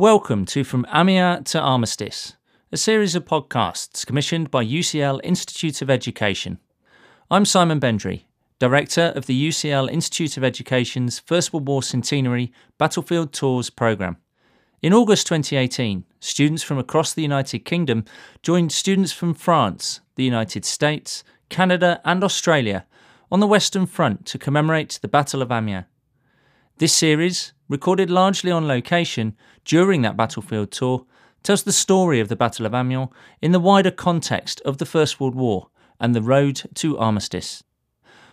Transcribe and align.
Welcome 0.00 0.46
to 0.46 0.64
From 0.64 0.86
Amiens 0.94 1.50
to 1.50 1.60
Armistice, 1.60 2.34
a 2.72 2.78
series 2.78 3.14
of 3.14 3.26
podcasts 3.26 4.06
commissioned 4.06 4.50
by 4.50 4.64
UCL 4.64 5.20
Institute 5.22 5.82
of 5.82 5.90
Education. 5.90 6.58
I'm 7.30 7.44
Simon 7.44 7.78
Bendry, 7.78 8.24
Director 8.58 9.12
of 9.14 9.26
the 9.26 9.48
UCL 9.48 9.90
Institute 9.90 10.38
of 10.38 10.42
Education's 10.42 11.18
First 11.18 11.52
World 11.52 11.68
War 11.68 11.82
Centenary 11.82 12.50
Battlefield 12.78 13.34
Tours 13.34 13.68
programme. 13.68 14.16
In 14.80 14.94
August 14.94 15.26
2018, 15.26 16.06
students 16.18 16.62
from 16.62 16.78
across 16.78 17.12
the 17.12 17.20
United 17.20 17.66
Kingdom 17.66 18.06
joined 18.42 18.72
students 18.72 19.12
from 19.12 19.34
France, 19.34 20.00
the 20.14 20.24
United 20.24 20.64
States, 20.64 21.22
Canada, 21.50 22.00
and 22.06 22.24
Australia 22.24 22.86
on 23.30 23.40
the 23.40 23.46
Western 23.46 23.84
Front 23.84 24.24
to 24.24 24.38
commemorate 24.38 24.98
the 25.02 25.08
Battle 25.08 25.42
of 25.42 25.52
Amiens. 25.52 25.84
This 26.80 26.94
series, 26.94 27.52
recorded 27.68 28.08
largely 28.08 28.50
on 28.50 28.66
location 28.66 29.36
during 29.66 30.00
that 30.00 30.16
battlefield 30.16 30.70
tour, 30.70 31.04
tells 31.42 31.62
the 31.62 31.72
story 31.72 32.20
of 32.20 32.28
the 32.28 32.36
Battle 32.36 32.64
of 32.64 32.72
Amiens 32.72 33.10
in 33.42 33.52
the 33.52 33.60
wider 33.60 33.90
context 33.90 34.62
of 34.64 34.78
the 34.78 34.86
First 34.86 35.20
World 35.20 35.34
War 35.34 35.68
and 36.00 36.14
the 36.14 36.22
road 36.22 36.62
to 36.76 36.96
armistice. 36.96 37.62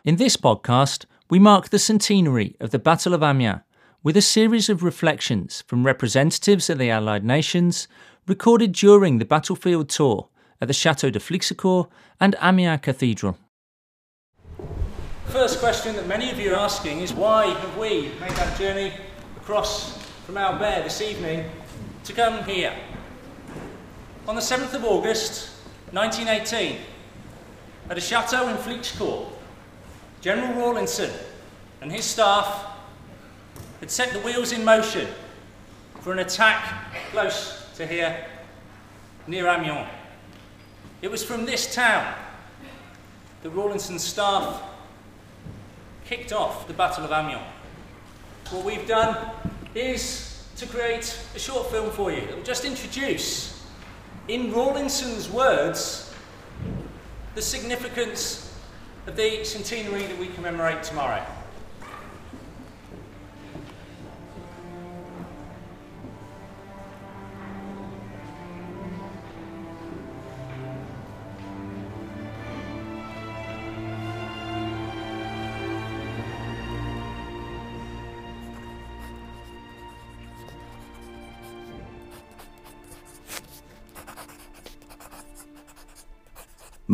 In 0.05 0.15
this 0.15 0.37
podcast, 0.37 1.03
we 1.29 1.39
mark 1.39 1.67
the 1.67 1.77
centenary 1.77 2.55
of 2.61 2.69
the 2.69 2.79
Battle 2.79 3.13
of 3.13 3.21
Amiens 3.21 3.63
with 4.01 4.15
a 4.15 4.21
series 4.21 4.69
of 4.69 4.81
reflections 4.81 5.65
from 5.67 5.85
representatives 5.85 6.69
of 6.69 6.77
the 6.77 6.89
Allied 6.89 7.25
nations 7.25 7.89
recorded 8.29 8.71
during 8.71 9.17
the 9.17 9.25
battlefield 9.25 9.89
tour 9.89 10.29
at 10.61 10.69
the 10.69 10.73
Chateau 10.73 11.09
de 11.09 11.19
Flixecourt 11.19 11.89
and 12.17 12.33
Amiens 12.41 12.79
Cathedral. 12.81 13.37
First 15.37 15.59
question 15.59 15.95
that 15.97 16.07
many 16.07 16.31
of 16.31 16.39
you 16.39 16.51
are 16.53 16.57
asking 16.57 17.01
is 17.01 17.13
why 17.13 17.45
have 17.45 17.77
we 17.77 18.09
made 18.19 18.31
that 18.31 18.57
journey 18.57 18.91
across 19.35 19.95
from 20.25 20.35
Albert 20.35 20.85
this 20.85 20.99
evening 20.99 21.47
to 22.05 22.13
come 22.13 22.43
here? 22.43 22.73
On 24.27 24.33
the 24.33 24.41
7th 24.41 24.73
of 24.73 24.83
August 24.83 25.51
1918, 25.91 26.79
at 27.87 27.97
a 27.99 28.01
chateau 28.01 28.47
in 28.47 28.57
Flixecourt, 28.57 29.27
General 30.21 30.55
Rawlinson 30.55 31.11
and 31.81 31.91
his 31.91 32.03
staff 32.03 32.65
had 33.79 33.91
set 33.91 34.13
the 34.13 34.19
wheels 34.21 34.51
in 34.51 34.65
motion 34.65 35.07
for 35.99 36.11
an 36.13 36.17
attack 36.17 36.95
close 37.11 37.63
to 37.75 37.85
here 37.85 38.25
near 39.27 39.45
Amiens. 39.47 39.87
It 41.03 41.11
was 41.11 41.23
from 41.23 41.45
this 41.45 41.75
town 41.75 42.15
that 43.43 43.51
Rawlinson's 43.51 44.03
staff 44.03 44.63
kicked 46.07 46.31
off 46.31 46.67
the 46.67 46.73
Battle 46.73 47.03
of 47.03 47.11
Amiens. 47.11 47.43
What 48.49 48.63
we've 48.63 48.87
done 48.87 49.29
is 49.75 50.47
to 50.55 50.65
create 50.65 51.19
a 51.35 51.39
short 51.39 51.69
film 51.69 51.91
for 51.91 52.13
you 52.13 52.21
that 52.21 52.35
will 52.35 52.43
just 52.43 52.63
introduce, 52.63 53.61
in 54.29 54.53
Rawlinson's 54.53 55.29
words, 55.29 56.13
the 57.35 57.41
significance 57.41 58.57
of 59.05 59.17
the 59.17 59.43
centenary 59.43 60.03
that 60.03 60.17
we 60.17 60.27
commemorate 60.27 60.81
tomorrow. 60.81 61.25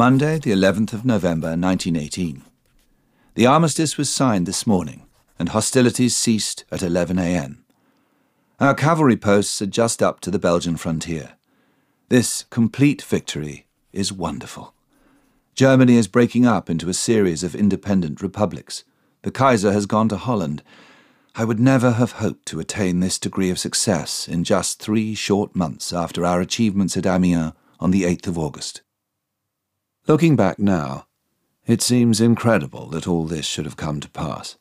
Monday, 0.04 0.38
the 0.38 0.52
11th 0.52 0.92
of 0.92 1.06
November 1.06 1.56
1918. 1.56 2.44
The 3.36 3.46
armistice 3.46 3.97
was 3.97 4.12
signed 4.12 4.46
this 4.46 4.68
morning, 4.68 5.03
and 5.40 5.47
hostilities 5.47 6.14
ceased 6.14 6.66
at 6.74 6.84
11 6.84 7.18
a.m. 7.18 7.64
Our 8.59 8.75
cavalry 8.75 9.16
posts 9.16 9.62
are 9.62 9.66
just 9.66 10.03
up 10.03 10.19
to 10.19 10.30
the 10.30 10.38
Belgian 10.38 10.75
frontier. 10.75 11.36
This 12.09 12.44
complete 12.50 13.02
victory 13.02 13.66
is 13.94 14.12
wonderful. 14.12 14.74
Germany 15.56 15.96
is 15.96 16.09
breaking 16.09 16.46
up 16.46 16.69
into 16.69 16.90
a 16.90 16.94
series 16.94 17.42
of 17.42 17.56
independent 17.56 18.22
republics. 18.22 18.84
The 19.22 19.31
Kaiser 19.31 19.72
has 19.72 19.86
gone 19.86 20.09
to 20.09 20.18
Holland. 20.18 20.63
I 21.34 21.46
would 21.46 21.62
never 21.62 21.92
have 21.92 22.19
hoped 22.24 22.46
to 22.47 22.59
attain 22.59 23.00
this 23.00 23.18
degree 23.18 23.50
of 23.50 23.58
success 23.58 24.28
in 24.28 24.44
just 24.44 24.81
three 24.81 25.16
short 25.16 25.56
months 25.56 25.94
after 25.94 26.25
our 26.25 26.42
achievements 26.42 26.97
at 26.97 27.06
Amiens 27.06 27.53
on 27.80 27.92
the 27.92 28.03
8th 28.03 28.28
of 28.28 28.38
August. 28.38 28.81
Looking 30.06 30.36
back 30.36 30.59
now, 30.59 31.06
it 31.66 31.81
seems 31.81 32.19
incredible 32.19 32.88
that 32.88 33.08
all 33.08 33.25
this 33.25 33.46
should 33.46 33.64
have 33.64 33.78
come 33.78 34.02
to 34.02 34.09
pass. 34.09 34.58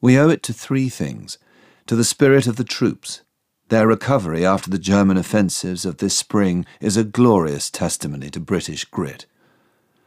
We 0.00 0.16
owe 0.16 0.28
it 0.28 0.44
to 0.44 0.52
three 0.52 0.88
things 0.88 1.38
to 1.86 1.96
the 1.96 2.04
spirit 2.04 2.46
of 2.46 2.54
the 2.54 2.62
troops. 2.62 3.22
Their 3.70 3.88
recovery 3.88 4.46
after 4.46 4.70
the 4.70 4.78
German 4.78 5.16
offensives 5.16 5.84
of 5.84 5.96
this 5.96 6.16
spring 6.16 6.64
is 6.80 6.96
a 6.96 7.02
glorious 7.02 7.70
testimony 7.70 8.30
to 8.30 8.38
British 8.38 8.84
grit. 8.84 9.26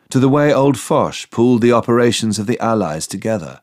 To 0.10 0.20
the 0.20 0.30
way 0.30 0.54
old 0.54 0.80
Foch 0.80 1.30
pulled 1.32 1.62
the 1.62 1.74
operations 1.74 2.40
of 2.40 2.48
the 2.48 2.60
Allies 2.60 3.08
together, 3.08 3.60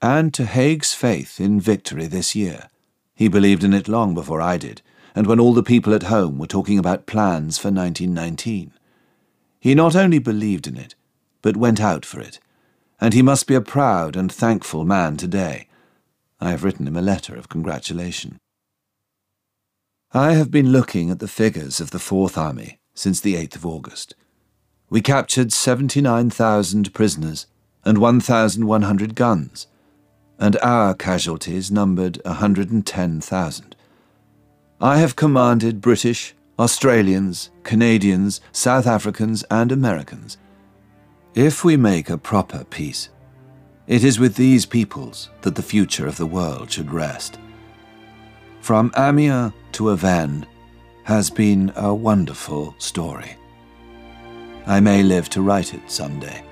and 0.00 0.32
to 0.32 0.46
Haig's 0.46 0.94
faith 0.94 1.38
in 1.38 1.60
victory 1.60 2.06
this 2.06 2.34
year. 2.34 2.70
He 3.14 3.28
believed 3.28 3.62
in 3.62 3.74
it 3.74 3.88
long 3.88 4.14
before 4.14 4.40
I 4.40 4.56
did, 4.56 4.80
and 5.14 5.26
when 5.26 5.38
all 5.38 5.52
the 5.52 5.62
people 5.62 5.92
at 5.92 6.04
home 6.04 6.38
were 6.38 6.46
talking 6.46 6.78
about 6.78 7.04
plans 7.04 7.58
for 7.58 7.68
1919. 7.68 8.72
He 9.60 9.74
not 9.74 9.96
only 9.96 10.18
believed 10.18 10.66
in 10.66 10.76
it, 10.76 10.94
but 11.42 11.56
went 11.56 11.80
out 11.80 12.04
for 12.04 12.20
it, 12.20 12.38
and 13.00 13.14
he 13.14 13.22
must 13.22 13.46
be 13.46 13.54
a 13.54 13.60
proud 13.60 14.16
and 14.16 14.30
thankful 14.30 14.84
man 14.84 15.16
today. 15.16 15.68
I 16.40 16.50
have 16.50 16.64
written 16.64 16.86
him 16.86 16.96
a 16.96 17.02
letter 17.02 17.36
of 17.36 17.48
congratulation. 17.48 18.38
I 20.12 20.32
have 20.32 20.50
been 20.50 20.72
looking 20.72 21.10
at 21.10 21.18
the 21.18 21.28
figures 21.28 21.80
of 21.80 21.90
the 21.90 21.98
Fourth 21.98 22.38
Army 22.38 22.78
since 22.94 23.20
the 23.20 23.34
8th 23.34 23.56
of 23.56 23.66
August. 23.66 24.14
We 24.90 25.02
captured 25.02 25.52
79,000 25.52 26.94
prisoners 26.94 27.46
and 27.84 27.98
1,100 27.98 29.14
guns, 29.14 29.66
and 30.38 30.56
our 30.58 30.94
casualties 30.94 31.70
numbered 31.70 32.20
110,000. 32.24 33.76
I 34.80 34.98
have 34.98 35.16
commanded 35.16 35.80
British, 35.80 36.34
Australians, 36.58 37.50
Canadians, 37.62 38.40
South 38.50 38.86
Africans, 38.86 39.44
and 39.50 39.70
Americans. 39.70 40.38
If 41.34 41.64
we 41.64 41.76
make 41.76 42.10
a 42.10 42.18
proper 42.18 42.64
peace, 42.64 43.10
it 43.86 44.02
is 44.02 44.18
with 44.18 44.34
these 44.34 44.66
peoples 44.66 45.30
that 45.42 45.54
the 45.54 45.62
future 45.62 46.06
of 46.06 46.16
the 46.16 46.26
world 46.26 46.70
should 46.70 46.92
rest. 46.92 47.38
From 48.60 48.92
Amiens 48.96 49.52
to 49.72 49.84
Avesnes 49.84 50.46
has 51.04 51.30
been 51.30 51.72
a 51.76 51.94
wonderful 51.94 52.74
story. 52.78 53.36
I 54.66 54.80
may 54.80 55.02
live 55.02 55.30
to 55.30 55.42
write 55.42 55.72
it 55.74 55.90
someday. 55.90 56.44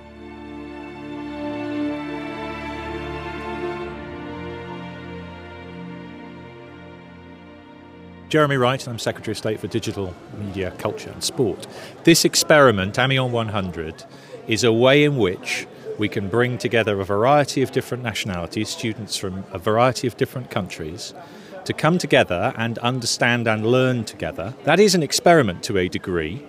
Jeremy 8.37 8.59
Wright, 8.59 8.87
I'm 8.87 8.99
Secretary 8.99 9.33
of 9.33 9.39
State 9.39 9.61
for 9.61 9.67
Digital, 9.67 10.15
Media, 10.39 10.71
Culture 10.73 11.09
and 11.09 11.25
Sport. 11.25 11.67
This 12.05 12.23
experiment, 12.23 12.99
Amiens 12.99 13.33
100, 13.33 14.05
is 14.47 14.63
a 14.63 14.71
way 14.71 15.05
in 15.05 15.17
which 15.17 15.67
we 15.97 16.07
can 16.11 16.29
bring 16.29 16.59
together 16.59 17.01
a 17.01 17.05
variety 17.07 17.63
of 17.63 17.73
different 17.73 18.03
nationalities, 18.03 18.69
students 18.69 19.17
from 19.17 19.45
a 19.53 19.59
variety 19.59 20.07
of 20.07 20.19
different 20.19 20.51
countries, 20.51 21.15
to 21.65 21.73
come 21.73 21.97
together 21.97 22.53
and 22.59 22.77
understand 22.81 23.49
and 23.49 23.65
learn 23.65 24.05
together. 24.05 24.53
That 24.65 24.81
is 24.81 24.95
an 24.95 25.03
experiment 25.03 25.63
to 25.63 25.79
a 25.79 25.89
degree, 25.89 26.45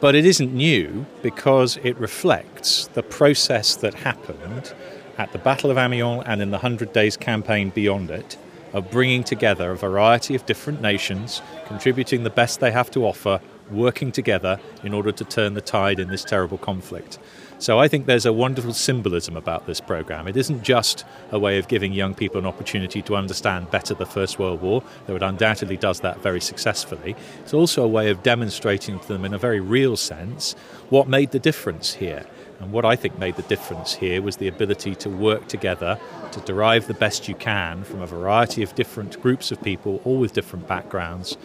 but 0.00 0.14
it 0.14 0.24
isn't 0.24 0.54
new 0.54 1.04
because 1.20 1.76
it 1.84 1.98
reflects 1.98 2.86
the 2.94 3.02
process 3.02 3.76
that 3.76 3.92
happened 3.92 4.72
at 5.18 5.32
the 5.32 5.38
Battle 5.38 5.70
of 5.70 5.76
Amiens 5.76 6.22
and 6.24 6.40
in 6.40 6.50
the 6.50 6.60
Hundred 6.60 6.94
Days 6.94 7.18
campaign 7.18 7.68
beyond 7.68 8.10
it 8.10 8.38
of 8.72 8.90
bringing 8.90 9.24
together 9.24 9.70
a 9.70 9.76
variety 9.76 10.34
of 10.34 10.46
different 10.46 10.80
nations, 10.80 11.42
contributing 11.66 12.24
the 12.24 12.30
best 12.30 12.60
they 12.60 12.70
have 12.70 12.90
to 12.90 13.06
offer, 13.06 13.40
working 13.70 14.12
together 14.12 14.60
in 14.84 14.94
order 14.94 15.12
to 15.12 15.24
turn 15.24 15.54
the 15.54 15.60
tide 15.60 15.98
in 15.98 16.08
this 16.08 16.24
terrible 16.24 16.58
conflict. 16.58 17.18
So 17.58 17.78
I 17.78 17.88
think 17.88 18.04
there's 18.04 18.26
a 18.26 18.32
wonderful 18.34 18.74
symbolism 18.74 19.34
about 19.34 19.66
this 19.66 19.80
program. 19.80 20.28
It 20.28 20.36
isn't 20.36 20.62
just 20.62 21.06
a 21.30 21.38
way 21.38 21.58
of 21.58 21.68
giving 21.68 21.94
young 21.94 22.14
people 22.14 22.38
an 22.38 22.46
opportunity 22.46 23.00
to 23.02 23.16
understand 23.16 23.70
better 23.70 23.94
the 23.94 24.04
First 24.04 24.38
World 24.38 24.60
War, 24.60 24.82
though 25.06 25.16
it 25.16 25.22
undoubtedly 25.22 25.78
does 25.78 26.00
that 26.00 26.20
very 26.20 26.40
successfully. 26.40 27.16
It's 27.40 27.54
also 27.54 27.82
a 27.82 27.88
way 27.88 28.10
of 28.10 28.22
demonstrating 28.22 29.00
to 29.00 29.08
them 29.08 29.24
in 29.24 29.32
a 29.32 29.38
very 29.38 29.60
real 29.60 29.96
sense 29.96 30.54
what 30.90 31.08
made 31.08 31.30
the 31.30 31.38
difference 31.38 31.94
here 31.94 32.26
And 32.60 32.72
what 32.72 32.84
I 32.84 32.96
think 32.96 33.18
made 33.18 33.36
the 33.36 33.42
difference 33.42 33.94
here 33.94 34.22
was 34.22 34.36
the 34.36 34.48
ability 34.48 34.94
to 34.96 35.10
work 35.10 35.46
together 35.48 35.98
to 36.32 36.40
derive 36.40 36.86
the 36.86 36.94
best 36.94 37.28
you 37.28 37.34
can 37.34 37.84
from 37.84 38.00
a 38.00 38.06
variety 38.06 38.62
of 38.62 38.74
different 38.74 39.20
groups 39.20 39.50
of 39.50 39.62
people, 39.62 40.00
all 40.04 40.18
with 40.18 40.32
different 40.32 40.66
backgrounds, 40.66 41.36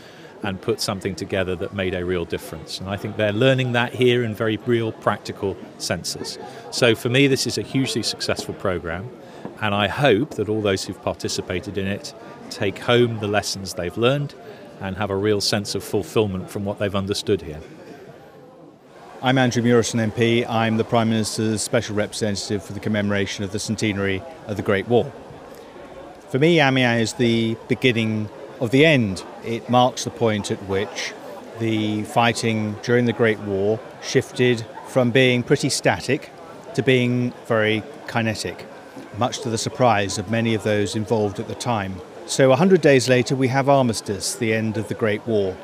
and 0.43 0.61
put 0.61 0.81
something 0.81 1.13
together 1.13 1.55
that 1.55 1.73
made 1.73 1.93
a 1.93 2.03
real 2.03 2.25
difference. 2.25 2.79
And 2.79 2.89
I 2.89 2.97
think 2.97 3.17
they're 3.17 3.33
learning 3.33 3.73
that 3.73 3.93
here 3.93 4.23
in 4.23 4.33
very 4.33 4.57
real, 4.57 4.91
practical 4.91 5.55
senses. 5.77 6.39
So 6.71 6.95
for 6.95 7.09
me, 7.09 7.27
this 7.27 7.45
is 7.45 7.57
a 7.57 7.61
hugely 7.61 8.03
successful 8.03 8.53
program, 8.55 9.09
and 9.61 9.75
I 9.75 9.87
hope 9.87 10.35
that 10.35 10.49
all 10.49 10.61
those 10.61 10.85
who've 10.85 11.01
participated 11.01 11.77
in 11.77 11.87
it 11.87 12.13
take 12.49 12.79
home 12.79 13.19
the 13.19 13.27
lessons 13.27 13.75
they've 13.75 13.97
learned 13.97 14.33
and 14.79 14.97
have 14.97 15.11
a 15.11 15.15
real 15.15 15.41
sense 15.41 15.75
of 15.75 15.83
fulfillment 15.83 16.49
from 16.49 16.65
what 16.65 16.79
they've 16.79 16.95
understood 16.95 17.43
here. 17.43 17.61
I'm 19.23 19.37
Andrew 19.37 19.61
Murrison 19.61 19.99
MP. 19.99 20.49
I'm 20.49 20.77
the 20.77 20.83
Prime 20.83 21.11
Minister's 21.11 21.61
Special 21.61 21.95
Representative 21.95 22.63
for 22.63 22.73
the 22.73 22.79
commemoration 22.79 23.43
of 23.43 23.51
the 23.51 23.59
centenary 23.59 24.23
of 24.47 24.57
the 24.57 24.63
Great 24.63 24.87
War. 24.87 25.13
For 26.29 26.39
me, 26.39 26.59
Amiens 26.59 27.01
is 27.01 27.13
the 27.13 27.55
beginning 27.67 28.29
of 28.59 28.71
the 28.71 28.83
end. 28.83 29.23
It 29.45 29.69
marks 29.69 30.05
the 30.05 30.09
point 30.09 30.49
at 30.49 30.57
which 30.63 31.13
the 31.59 32.01
fighting 32.05 32.77
during 32.81 33.05
the 33.05 33.13
Great 33.13 33.37
War 33.41 33.79
shifted 34.01 34.65
from 34.87 35.11
being 35.11 35.43
pretty 35.43 35.69
static 35.69 36.31
to 36.73 36.81
being 36.81 37.31
very 37.45 37.83
kinetic, 38.07 38.65
much 39.19 39.41
to 39.41 39.51
the 39.51 39.57
surprise 39.59 40.17
of 40.17 40.31
many 40.31 40.55
of 40.55 40.63
those 40.63 40.95
involved 40.95 41.39
at 41.39 41.47
the 41.47 41.53
time. 41.53 42.01
So, 42.25 42.49
100 42.49 42.81
days 42.81 43.07
later, 43.07 43.35
we 43.35 43.49
have 43.49 43.69
armistice, 43.69 44.33
the 44.33 44.55
end 44.55 44.77
of 44.77 44.87
the 44.87 44.95
Great 44.95 45.27
War 45.27 45.55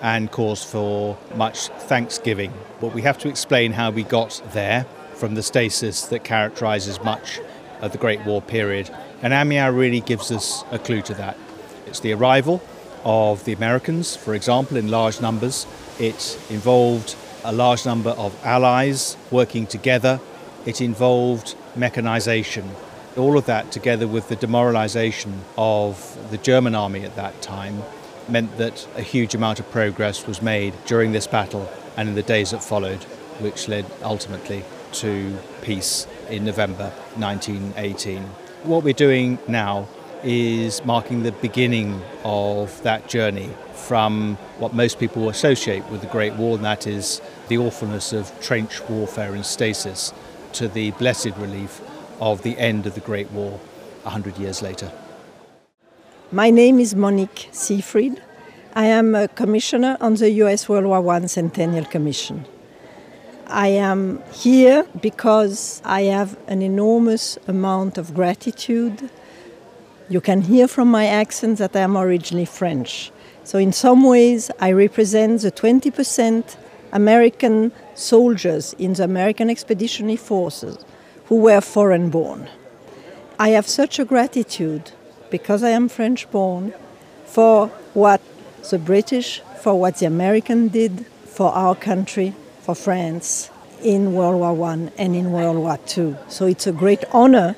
and 0.00 0.30
cause 0.30 0.62
for 0.64 1.16
much 1.34 1.68
thanksgiving. 1.68 2.52
But 2.80 2.94
we 2.94 3.02
have 3.02 3.18
to 3.18 3.28
explain 3.28 3.72
how 3.72 3.90
we 3.90 4.02
got 4.02 4.40
there 4.52 4.86
from 5.14 5.34
the 5.34 5.42
stasis 5.42 6.06
that 6.06 6.24
characterizes 6.24 7.02
much 7.02 7.40
of 7.80 7.92
the 7.92 7.98
Great 7.98 8.24
War 8.24 8.40
period. 8.40 8.90
And 9.22 9.32
Amiens 9.32 9.74
really 9.74 10.00
gives 10.00 10.30
us 10.30 10.64
a 10.70 10.78
clue 10.78 11.02
to 11.02 11.14
that. 11.14 11.36
It's 11.86 12.00
the 12.00 12.12
arrival 12.12 12.62
of 13.04 13.44
the 13.44 13.52
Americans, 13.52 14.14
for 14.14 14.34
example, 14.34 14.76
in 14.76 14.90
large 14.90 15.20
numbers. 15.20 15.66
It 15.98 16.38
involved 16.50 17.16
a 17.44 17.52
large 17.52 17.86
number 17.86 18.10
of 18.10 18.36
allies 18.44 19.16
working 19.30 19.66
together. 19.66 20.20
It 20.66 20.80
involved 20.80 21.54
mechanization. 21.76 22.70
All 23.16 23.36
of 23.36 23.46
that, 23.46 23.72
together 23.72 24.06
with 24.06 24.28
the 24.28 24.36
demoralization 24.36 25.40
of 25.56 26.30
the 26.30 26.38
German 26.38 26.74
army 26.74 27.04
at 27.04 27.16
that 27.16 27.40
time, 27.42 27.82
meant 28.28 28.56
that 28.58 28.86
a 28.96 29.02
huge 29.02 29.34
amount 29.34 29.60
of 29.60 29.70
progress 29.70 30.26
was 30.26 30.42
made 30.42 30.74
during 30.86 31.12
this 31.12 31.26
battle 31.26 31.70
and 31.96 32.08
in 32.08 32.14
the 32.14 32.22
days 32.22 32.50
that 32.50 32.62
followed, 32.62 33.02
which 33.40 33.68
led 33.68 33.86
ultimately 34.02 34.64
to 34.92 35.36
peace 35.62 36.06
in 36.28 36.44
November 36.44 36.90
1918. 37.16 38.22
What 38.64 38.84
we're 38.84 38.92
doing 38.92 39.38
now 39.46 39.88
is 40.22 40.84
marking 40.84 41.22
the 41.22 41.32
beginning 41.32 42.02
of 42.24 42.82
that 42.82 43.08
journey 43.08 43.50
from 43.72 44.36
what 44.58 44.74
most 44.74 44.98
people 44.98 45.28
associate 45.28 45.84
with 45.90 46.00
the 46.00 46.06
Great 46.08 46.34
War, 46.34 46.56
and 46.56 46.64
that 46.64 46.86
is 46.86 47.20
the 47.48 47.58
awfulness 47.58 48.12
of 48.12 48.32
trench 48.40 48.80
warfare 48.88 49.34
and 49.34 49.46
stasis, 49.46 50.12
to 50.54 50.66
the 50.66 50.90
blessed 50.92 51.36
relief 51.36 51.80
of 52.20 52.42
the 52.42 52.58
end 52.58 52.86
of 52.86 52.94
the 52.94 53.00
Great 53.00 53.30
War 53.30 53.60
100 54.02 54.38
years 54.38 54.62
later. 54.62 54.90
My 56.30 56.50
name 56.50 56.78
is 56.78 56.94
Monique 56.94 57.48
Seefried. 57.52 58.20
I 58.74 58.84
am 58.84 59.14
a 59.14 59.28
commissioner 59.28 59.96
on 59.98 60.12
the 60.16 60.30
US 60.42 60.68
World 60.68 60.84
War 60.84 61.14
I 61.14 61.24
Centennial 61.24 61.86
Commission. 61.86 62.44
I 63.46 63.68
am 63.68 64.22
here 64.30 64.86
because 65.00 65.80
I 65.86 66.02
have 66.02 66.36
an 66.46 66.60
enormous 66.60 67.38
amount 67.48 67.96
of 67.96 68.12
gratitude. 68.12 69.08
You 70.10 70.20
can 70.20 70.42
hear 70.42 70.68
from 70.68 70.88
my 70.88 71.06
accent 71.06 71.56
that 71.60 71.74
I 71.74 71.80
am 71.80 71.96
originally 71.96 72.44
French. 72.44 73.10
So, 73.44 73.58
in 73.58 73.72
some 73.72 74.04
ways, 74.04 74.50
I 74.60 74.72
represent 74.72 75.40
the 75.40 75.50
20% 75.50 76.58
American 76.92 77.72
soldiers 77.94 78.74
in 78.74 78.92
the 78.92 79.04
American 79.04 79.48
Expeditionary 79.48 80.16
Forces 80.16 80.76
who 81.24 81.36
were 81.36 81.62
foreign 81.62 82.10
born. 82.10 82.50
I 83.38 83.50
have 83.50 83.66
such 83.66 83.98
a 83.98 84.04
gratitude 84.04 84.92
because 85.30 85.62
I 85.62 85.70
am 85.70 85.88
French 85.88 86.30
born, 86.30 86.72
for 87.26 87.68
what 87.94 88.20
the 88.70 88.78
British, 88.78 89.40
for 89.60 89.78
what 89.78 89.96
the 89.98 90.06
American 90.06 90.68
did 90.68 91.06
for 91.24 91.52
our 91.52 91.74
country, 91.74 92.34
for 92.60 92.74
France, 92.74 93.50
in 93.82 94.12
World 94.12 94.40
War 94.40 94.68
I 94.70 94.90
and 94.98 95.14
in 95.14 95.30
World 95.32 95.58
War 95.58 95.78
II. 95.96 96.16
So 96.28 96.46
it's 96.46 96.66
a 96.66 96.72
great 96.72 97.04
honor 97.12 97.56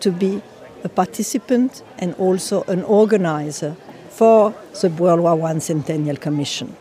to 0.00 0.10
be 0.10 0.42
a 0.82 0.88
participant 0.88 1.82
and 1.98 2.14
also 2.16 2.62
an 2.64 2.82
organizer 2.82 3.76
for 4.10 4.54
the 4.80 4.90
World 4.90 5.20
War 5.20 5.42
I 5.48 5.58
Centennial 5.58 6.16
Commission. 6.16 6.76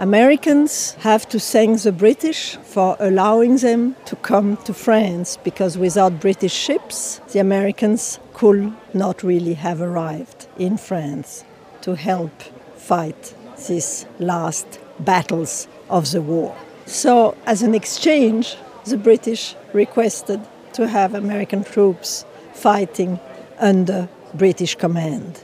Americans 0.00 0.92
have 1.00 1.28
to 1.28 1.40
thank 1.40 1.82
the 1.82 1.90
British 1.90 2.54
for 2.58 2.96
allowing 3.00 3.56
them 3.56 3.96
to 4.04 4.14
come 4.14 4.56
to 4.58 4.72
France 4.72 5.36
because 5.42 5.76
without 5.76 6.20
British 6.20 6.52
ships, 6.52 7.20
the 7.32 7.40
Americans 7.40 8.20
could 8.32 8.72
not 8.94 9.24
really 9.24 9.54
have 9.54 9.80
arrived 9.80 10.46
in 10.56 10.76
France 10.76 11.44
to 11.80 11.96
help 11.96 12.30
fight 12.76 13.34
these 13.66 14.06
last 14.20 14.78
battles 15.00 15.66
of 15.90 16.12
the 16.12 16.22
war. 16.22 16.56
So, 16.86 17.36
as 17.44 17.62
an 17.62 17.74
exchange, 17.74 18.56
the 18.84 18.96
British 18.96 19.56
requested 19.72 20.40
to 20.74 20.86
have 20.86 21.12
American 21.12 21.64
troops 21.64 22.24
fighting 22.52 23.18
under 23.58 24.08
British 24.32 24.76
command. 24.76 25.42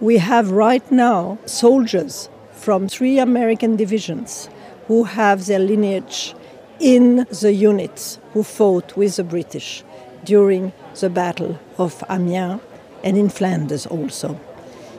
We 0.00 0.18
have 0.18 0.50
right 0.50 0.90
now 0.90 1.38
soldiers 1.46 2.28
from 2.58 2.88
three 2.88 3.18
American 3.18 3.76
divisions 3.76 4.50
who 4.88 5.04
have 5.04 5.46
their 5.46 5.60
lineage 5.60 6.34
in 6.80 7.26
the 7.40 7.52
units 7.52 8.18
who 8.32 8.42
fought 8.42 8.96
with 8.96 9.16
the 9.16 9.24
British 9.24 9.84
during 10.24 10.72
the 11.00 11.08
Battle 11.08 11.58
of 11.78 12.02
Amiens 12.10 12.60
and 13.04 13.16
in 13.16 13.28
Flanders 13.28 13.86
also. 13.86 14.38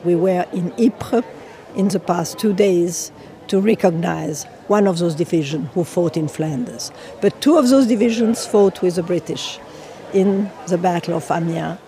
We 0.04 0.14
were 0.14 0.46
in 0.52 0.72
Ypres 0.78 1.24
in 1.76 1.88
the 1.88 2.00
past 2.00 2.38
two 2.38 2.54
days 2.54 3.12
to 3.48 3.60
recognize 3.60 4.44
one 4.68 4.86
of 4.86 4.98
those 4.98 5.14
divisions 5.14 5.68
who 5.74 5.84
fought 5.84 6.16
in 6.16 6.28
Flanders. 6.28 6.90
But 7.20 7.40
two 7.42 7.58
of 7.58 7.68
those 7.68 7.86
divisions 7.86 8.46
fought 8.46 8.80
with 8.80 8.94
the 8.94 9.02
British 9.02 9.58
in 10.14 10.50
the 10.68 10.78
Battle 10.78 11.14
of 11.14 11.30
Amiens. 11.30 11.78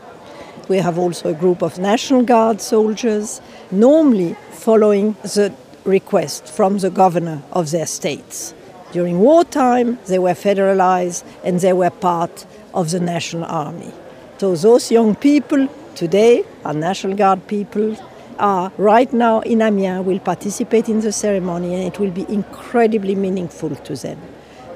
We 0.69 0.79
have 0.79 0.99
also 0.99 1.31
a 1.31 1.35
group 1.35 1.63
of 1.63 1.79
National 1.79 2.23
Guard 2.23 2.61
soldiers, 2.61 3.41
normally 3.71 4.37
following 4.51 5.17
the 5.23 5.53
request 5.85 6.47
from 6.47 6.79
the 6.79 6.91
governor 6.91 7.43
of 7.53 7.71
their 7.71 7.87
states. 7.87 8.55
During 8.93 9.19
wartime, 9.19 9.99
they 10.07 10.19
were 10.19 10.35
federalized 10.35 11.25
and 11.45 11.61
they 11.61 11.73
were 11.73 11.91
part 11.91 12.47
of 12.75 12.91
the 12.91 13.01
National 13.01 13.45
Army. 13.45 13.93
So 14.39 14.55
those 14.55 14.91
young 14.91 15.15
people 15.15 15.69
today 15.95 16.45
are 16.65 16.75
National 16.75 17.17
Guard 17.17 17.47
people, 17.47 17.97
are 18.39 18.73
right 18.77 19.13
now 19.13 19.41
in 19.41 19.63
Amiens, 19.63 20.05
will 20.05 20.19
participate 20.19 20.89
in 20.89 21.01
the 21.01 21.13
ceremony 21.13 21.75
and 21.75 21.85
it 21.85 21.99
will 21.99 22.11
be 22.11 22.27
incredibly 22.29 23.15
meaningful 23.15 23.75
to 23.77 23.95
them. 23.97 24.21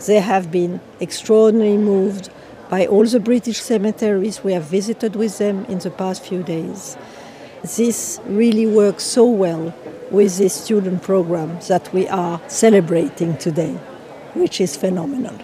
They 0.07 0.21
have 0.21 0.50
been 0.50 0.81
extraordinarily 1.00 1.78
moved 1.78 2.31
by 2.68 2.87
all 2.87 3.04
the 3.04 3.20
British 3.20 3.61
cemeteries 3.61 4.42
we 4.42 4.52
have 4.52 4.64
visited 4.64 5.16
with 5.16 5.38
them 5.38 5.64
in 5.66 5.78
the 5.78 5.90
past 5.90 6.25
few 6.25 6.42
days. 6.42 6.96
This 7.76 8.20
really 8.26 8.66
works 8.66 9.04
so 9.04 9.25
well 9.25 9.75
with 10.11 10.38
this 10.38 10.54
student 10.54 11.02
program 11.02 11.58
that 11.68 11.92
we 11.92 12.08
are 12.08 12.40
celebrating 12.49 13.37
today, 13.37 13.73
which 14.35 14.61
is 14.61 14.76
phenomenal. 14.76 15.37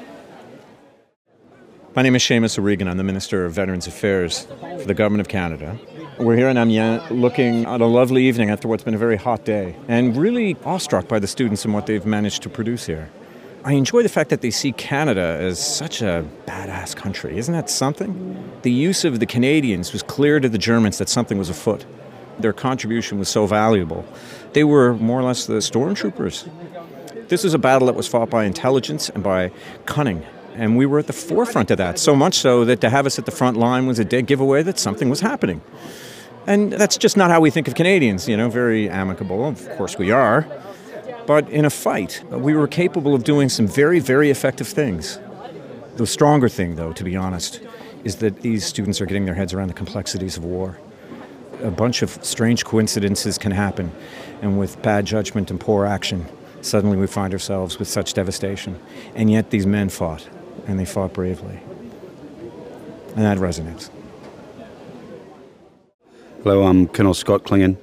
My 1.94 2.02
name 2.02 2.16
is 2.16 2.22
Seamus 2.22 2.58
O'Regan. 2.58 2.88
I'm 2.88 2.96
the 2.96 3.04
Minister 3.04 3.44
of 3.44 3.52
Veterans 3.52 3.86
Affairs 3.86 4.46
for 4.78 4.84
the 4.84 4.94
Government 4.94 5.20
of 5.20 5.28
Canada. 5.28 5.78
We're 6.18 6.36
here 6.36 6.48
in 6.48 6.56
Amiens 6.56 7.10
looking 7.10 7.66
at 7.66 7.80
a 7.80 7.86
lovely 7.86 8.26
evening 8.26 8.50
after 8.50 8.68
what's 8.68 8.82
been 8.82 8.94
a 8.94 8.98
very 8.98 9.16
hot 9.16 9.44
day 9.44 9.76
and 9.88 10.16
really 10.16 10.56
awestruck 10.64 11.08
by 11.08 11.18
the 11.18 11.26
students 11.26 11.64
and 11.64 11.74
what 11.74 11.86
they've 11.86 12.06
managed 12.06 12.42
to 12.44 12.48
produce 12.48 12.86
here. 12.86 13.10
I 13.64 13.74
enjoy 13.74 14.02
the 14.02 14.08
fact 14.08 14.30
that 14.30 14.40
they 14.40 14.50
see 14.50 14.72
Canada 14.72 15.38
as 15.40 15.64
such 15.64 16.02
a 16.02 16.24
badass 16.46 16.96
country. 16.96 17.38
Isn't 17.38 17.54
that 17.54 17.70
something? 17.70 18.50
The 18.62 18.72
use 18.72 19.04
of 19.04 19.20
the 19.20 19.26
Canadians 19.26 19.92
was 19.92 20.02
clear 20.02 20.40
to 20.40 20.48
the 20.48 20.58
Germans 20.58 20.98
that 20.98 21.08
something 21.08 21.38
was 21.38 21.48
afoot. 21.48 21.84
Their 22.38 22.52
contribution 22.52 23.18
was 23.18 23.28
so 23.28 23.46
valuable. 23.46 24.04
They 24.52 24.64
were 24.64 24.94
more 24.94 25.20
or 25.20 25.22
less 25.22 25.46
the 25.46 25.54
stormtroopers. 25.54 26.48
This 27.28 27.44
is 27.44 27.54
a 27.54 27.58
battle 27.58 27.86
that 27.86 27.94
was 27.94 28.08
fought 28.08 28.30
by 28.30 28.44
intelligence 28.44 29.08
and 29.08 29.22
by 29.22 29.52
cunning 29.86 30.24
and 30.54 30.76
we 30.76 30.86
were 30.86 30.98
at 30.98 31.06
the 31.06 31.12
forefront 31.12 31.70
of 31.70 31.78
that, 31.78 31.98
so 31.98 32.14
much 32.14 32.34
so 32.34 32.64
that 32.64 32.80
to 32.80 32.90
have 32.90 33.06
us 33.06 33.18
at 33.18 33.26
the 33.26 33.30
front 33.30 33.56
line 33.56 33.86
was 33.86 33.98
a 33.98 34.04
dead 34.04 34.26
giveaway 34.26 34.62
that 34.62 34.78
something 34.78 35.08
was 35.08 35.20
happening. 35.20 35.60
And 36.46 36.72
that's 36.72 36.96
just 36.96 37.16
not 37.16 37.30
how 37.30 37.40
we 37.40 37.50
think 37.50 37.68
of 37.68 37.74
Canadians, 37.74 38.28
you 38.28 38.36
know, 38.36 38.48
very 38.48 38.90
amicable. 38.90 39.46
Of 39.46 39.68
course 39.76 39.96
we 39.96 40.10
are. 40.10 40.46
But 41.26 41.48
in 41.50 41.64
a 41.64 41.70
fight, 41.70 42.22
uh, 42.32 42.38
we 42.38 42.54
were 42.54 42.66
capable 42.66 43.14
of 43.14 43.24
doing 43.24 43.48
some 43.48 43.66
very, 43.66 44.00
very 44.00 44.30
effective 44.30 44.66
things. 44.66 45.18
The 45.96 46.06
stronger 46.06 46.48
thing, 46.48 46.76
though, 46.76 46.92
to 46.92 47.04
be 47.04 47.16
honest, 47.16 47.60
is 48.04 48.16
that 48.16 48.40
these 48.40 48.64
students 48.64 49.00
are 49.00 49.06
getting 49.06 49.24
their 49.24 49.34
heads 49.34 49.52
around 49.52 49.68
the 49.68 49.74
complexities 49.74 50.36
of 50.36 50.44
war. 50.44 50.78
A 51.62 51.70
bunch 51.70 52.02
of 52.02 52.18
strange 52.24 52.64
coincidences 52.64 53.38
can 53.38 53.52
happen, 53.52 53.92
and 54.40 54.58
with 54.58 54.82
bad 54.82 55.04
judgment 55.04 55.50
and 55.50 55.60
poor 55.60 55.86
action, 55.86 56.26
suddenly 56.60 56.96
we 56.96 57.06
find 57.06 57.32
ourselves 57.32 57.78
with 57.78 57.88
such 57.88 58.14
devastation. 58.14 58.80
And 59.14 59.30
yet 59.30 59.50
these 59.50 59.66
men 59.66 59.88
fought, 59.90 60.28
and 60.66 60.78
they 60.78 60.84
fought 60.84 61.12
bravely. 61.12 61.60
And 63.14 63.24
that 63.24 63.38
resonates. 63.38 63.90
Hello, 66.42 66.64
I'm 66.64 66.88
Colonel 66.88 67.14
Scott 67.14 67.44
Clingan. 67.44 67.76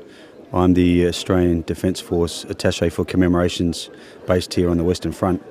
I'm 0.51 0.73
the 0.73 1.05
Australian 1.05 1.61
Defence 1.61 1.99
Force 1.99 2.43
Attaché 2.45 2.91
for 2.91 3.05
Commemorations 3.05 3.91
based 4.25 4.51
here 4.55 4.71
on 4.71 4.77
the 4.77 4.83
Western 4.83 5.11
Front. 5.11 5.43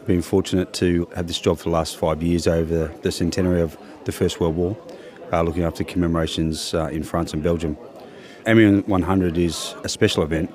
I've 0.00 0.06
been 0.06 0.22
fortunate 0.22 0.72
to 0.74 1.06
have 1.14 1.26
this 1.26 1.38
job 1.38 1.58
for 1.58 1.64
the 1.64 1.70
last 1.70 1.98
five 1.98 2.22
years 2.22 2.46
over 2.46 2.90
the 3.02 3.12
centenary 3.12 3.60
of 3.60 3.76
the 4.06 4.12
First 4.12 4.40
World 4.40 4.56
War, 4.56 4.74
uh, 5.34 5.42
looking 5.42 5.64
after 5.64 5.84
commemorations 5.84 6.72
uh, 6.72 6.86
in 6.86 7.02
France 7.02 7.34
and 7.34 7.42
Belgium. 7.42 7.76
Amiens 8.46 8.86
100 8.86 9.36
is 9.36 9.74
a 9.84 9.88
special 9.90 10.22
event 10.22 10.50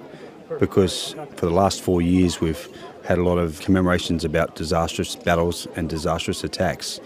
because 0.59 1.13
for 1.35 1.45
the 1.45 1.53
last 1.53 1.79
four 1.79 2.01
years 2.01 2.41
we've 2.41 2.67
had 3.05 3.19
a 3.19 3.23
lot 3.23 3.37
of 3.37 3.59
commemorations 3.59 4.25
about 4.25 4.55
disastrous 4.55 5.15
battles 5.15 5.67
and 5.75 5.87
disastrous 5.87 6.43
attacks. 6.43 6.99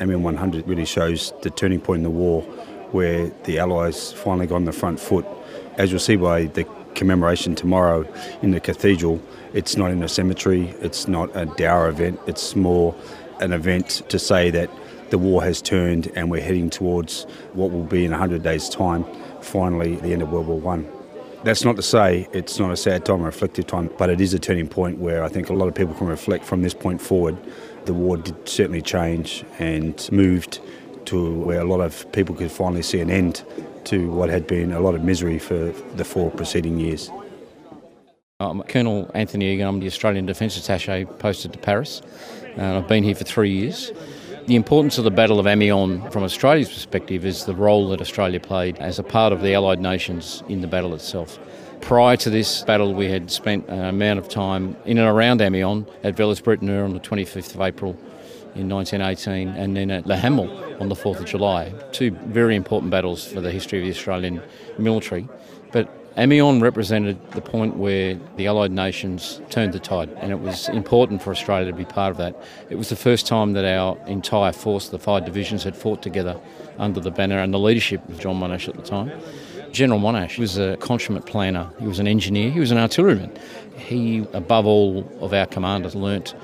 Amiens 0.00 0.22
100 0.22 0.68
really 0.68 0.84
shows 0.84 1.32
the 1.42 1.50
turning 1.50 1.80
point 1.80 1.98
in 1.98 2.04
the 2.04 2.10
war 2.10 2.46
where 2.92 3.28
the 3.44 3.58
Allies 3.58 4.12
finally 4.12 4.46
got 4.46 4.56
on 4.56 4.64
the 4.64 4.72
front 4.72 5.00
foot. 5.00 5.26
As 5.76 5.90
you'll 5.90 6.00
see 6.00 6.16
by 6.16 6.44
the 6.44 6.64
commemoration 6.94 7.54
tomorrow 7.54 8.06
in 8.42 8.50
the 8.50 8.60
cathedral, 8.60 9.20
it's 9.52 9.76
not 9.76 9.90
in 9.90 10.02
a 10.02 10.08
cemetery, 10.08 10.74
it's 10.80 11.08
not 11.08 11.30
a 11.34 11.46
dour 11.46 11.88
event, 11.88 12.20
it's 12.26 12.54
more 12.54 12.94
an 13.40 13.52
event 13.52 14.02
to 14.08 14.18
say 14.18 14.50
that 14.50 14.70
the 15.10 15.18
war 15.18 15.42
has 15.42 15.60
turned 15.60 16.10
and 16.14 16.30
we're 16.30 16.42
heading 16.42 16.70
towards 16.70 17.24
what 17.52 17.70
will 17.70 17.84
be 17.84 18.04
in 18.04 18.10
100 18.10 18.42
days' 18.42 18.68
time, 18.68 19.04
finally 19.40 19.96
the 19.96 20.12
end 20.12 20.22
of 20.22 20.30
World 20.30 20.46
War 20.46 20.60
One. 20.60 20.88
That's 21.42 21.64
not 21.64 21.76
to 21.76 21.82
say 21.82 22.28
it's 22.32 22.58
not 22.58 22.70
a 22.70 22.76
sad 22.76 23.06
time, 23.06 23.22
a 23.22 23.24
reflective 23.24 23.66
time, 23.66 23.90
but 23.96 24.10
it 24.10 24.20
is 24.20 24.34
a 24.34 24.38
turning 24.38 24.68
point 24.68 24.98
where 24.98 25.24
I 25.24 25.28
think 25.28 25.48
a 25.48 25.54
lot 25.54 25.68
of 25.68 25.74
people 25.74 25.94
can 25.94 26.06
reflect 26.06 26.44
from 26.44 26.60
this 26.62 26.74
point 26.74 27.00
forward. 27.00 27.36
The 27.86 27.94
war 27.94 28.18
did 28.18 28.46
certainly 28.46 28.82
change 28.82 29.44
and 29.58 30.06
moved 30.12 30.60
to 31.10 31.32
where 31.40 31.60
a 31.60 31.64
lot 31.64 31.80
of 31.80 32.10
people 32.12 32.36
could 32.36 32.52
finally 32.52 32.82
see 32.82 33.00
an 33.00 33.10
end 33.10 33.44
to 33.82 34.08
what 34.10 34.30
had 34.30 34.46
been 34.46 34.70
a 34.70 34.78
lot 34.78 34.94
of 34.94 35.02
misery 35.02 35.40
for 35.40 35.72
the 35.96 36.04
four 36.04 36.30
preceding 36.30 36.78
years. 36.78 37.10
I'm 38.38 38.62
Colonel 38.62 39.10
Anthony 39.12 39.52
Egan, 39.52 39.66
I'm 39.66 39.80
the 39.80 39.88
Australian 39.88 40.26
Defence 40.26 40.56
Attaché 40.56 41.18
posted 41.18 41.52
to 41.52 41.58
Paris. 41.58 42.00
and 42.56 42.62
I've 42.62 42.86
been 42.86 43.02
here 43.02 43.16
for 43.16 43.24
three 43.24 43.50
years. 43.50 43.90
The 44.46 44.54
importance 44.54 44.98
of 44.98 45.04
the 45.04 45.10
Battle 45.10 45.40
of 45.40 45.48
Amiens 45.48 46.12
from 46.12 46.22
Australia's 46.22 46.68
perspective 46.68 47.26
is 47.26 47.44
the 47.44 47.56
role 47.56 47.88
that 47.88 48.00
Australia 48.00 48.38
played 48.38 48.78
as 48.78 49.00
a 49.00 49.02
part 49.02 49.32
of 49.32 49.42
the 49.42 49.52
Allied 49.52 49.80
nations 49.80 50.44
in 50.48 50.60
the 50.60 50.68
battle 50.68 50.94
itself. 50.94 51.40
Prior 51.80 52.16
to 52.18 52.30
this 52.30 52.62
battle, 52.62 52.94
we 52.94 53.10
had 53.10 53.32
spent 53.32 53.66
an 53.68 53.84
amount 53.84 54.20
of 54.20 54.28
time 54.28 54.76
in 54.84 54.96
and 54.96 55.08
around 55.08 55.40
Amiens 55.40 55.86
at 56.04 56.16
Villers-Bretonneux 56.16 56.84
on 56.84 56.94
the 56.94 57.00
25th 57.00 57.56
of 57.56 57.60
April 57.60 57.96
in 58.54 58.68
1918 58.68 59.48
and 59.48 59.76
then 59.76 59.90
at 59.90 60.06
Le 60.06 60.16
Hamel 60.16 60.48
on 60.80 60.88
the 60.88 60.94
4th 60.94 61.20
of 61.20 61.26
July. 61.26 61.72
Two 61.92 62.10
very 62.10 62.56
important 62.56 62.90
battles 62.90 63.24
for 63.26 63.40
the 63.40 63.50
history 63.50 63.78
of 63.78 63.84
the 63.84 63.90
Australian 63.90 64.42
military. 64.78 65.28
But 65.72 65.88
Amiens 66.16 66.60
represented 66.60 67.18
the 67.32 67.40
point 67.40 67.76
where 67.76 68.18
the 68.36 68.46
Allied 68.46 68.72
nations 68.72 69.40
turned 69.48 69.72
the 69.72 69.78
tide, 69.78 70.10
and 70.16 70.32
it 70.32 70.40
was 70.40 70.68
important 70.68 71.22
for 71.22 71.30
Australia 71.30 71.70
to 71.70 71.76
be 71.76 71.84
part 71.84 72.10
of 72.10 72.16
that. 72.16 72.34
It 72.68 72.74
was 72.74 72.88
the 72.88 72.96
first 72.96 73.26
time 73.26 73.52
that 73.52 73.64
our 73.64 73.96
entire 74.06 74.52
force, 74.52 74.88
the 74.88 74.98
five 74.98 75.24
divisions, 75.24 75.62
had 75.62 75.76
fought 75.76 76.02
together 76.02 76.40
under 76.78 77.00
the 77.00 77.12
banner 77.12 77.38
and 77.38 77.54
the 77.54 77.58
leadership 77.58 78.06
of 78.08 78.18
John 78.18 78.40
Monash 78.40 78.68
at 78.68 78.74
the 78.74 78.82
time. 78.82 79.12
General 79.70 80.00
Monash 80.00 80.36
was 80.36 80.58
a 80.58 80.76
consummate 80.78 81.26
planner, 81.26 81.70
he 81.78 81.86
was 81.86 82.00
an 82.00 82.08
engineer, 82.08 82.50
he 82.50 82.58
was 82.58 82.72
an 82.72 82.78
artilleryman. 82.78 83.30
He, 83.76 84.26
above 84.32 84.66
all 84.66 85.08
of 85.20 85.32
our 85.32 85.46
commanders, 85.46 85.94
learnt 85.94 86.34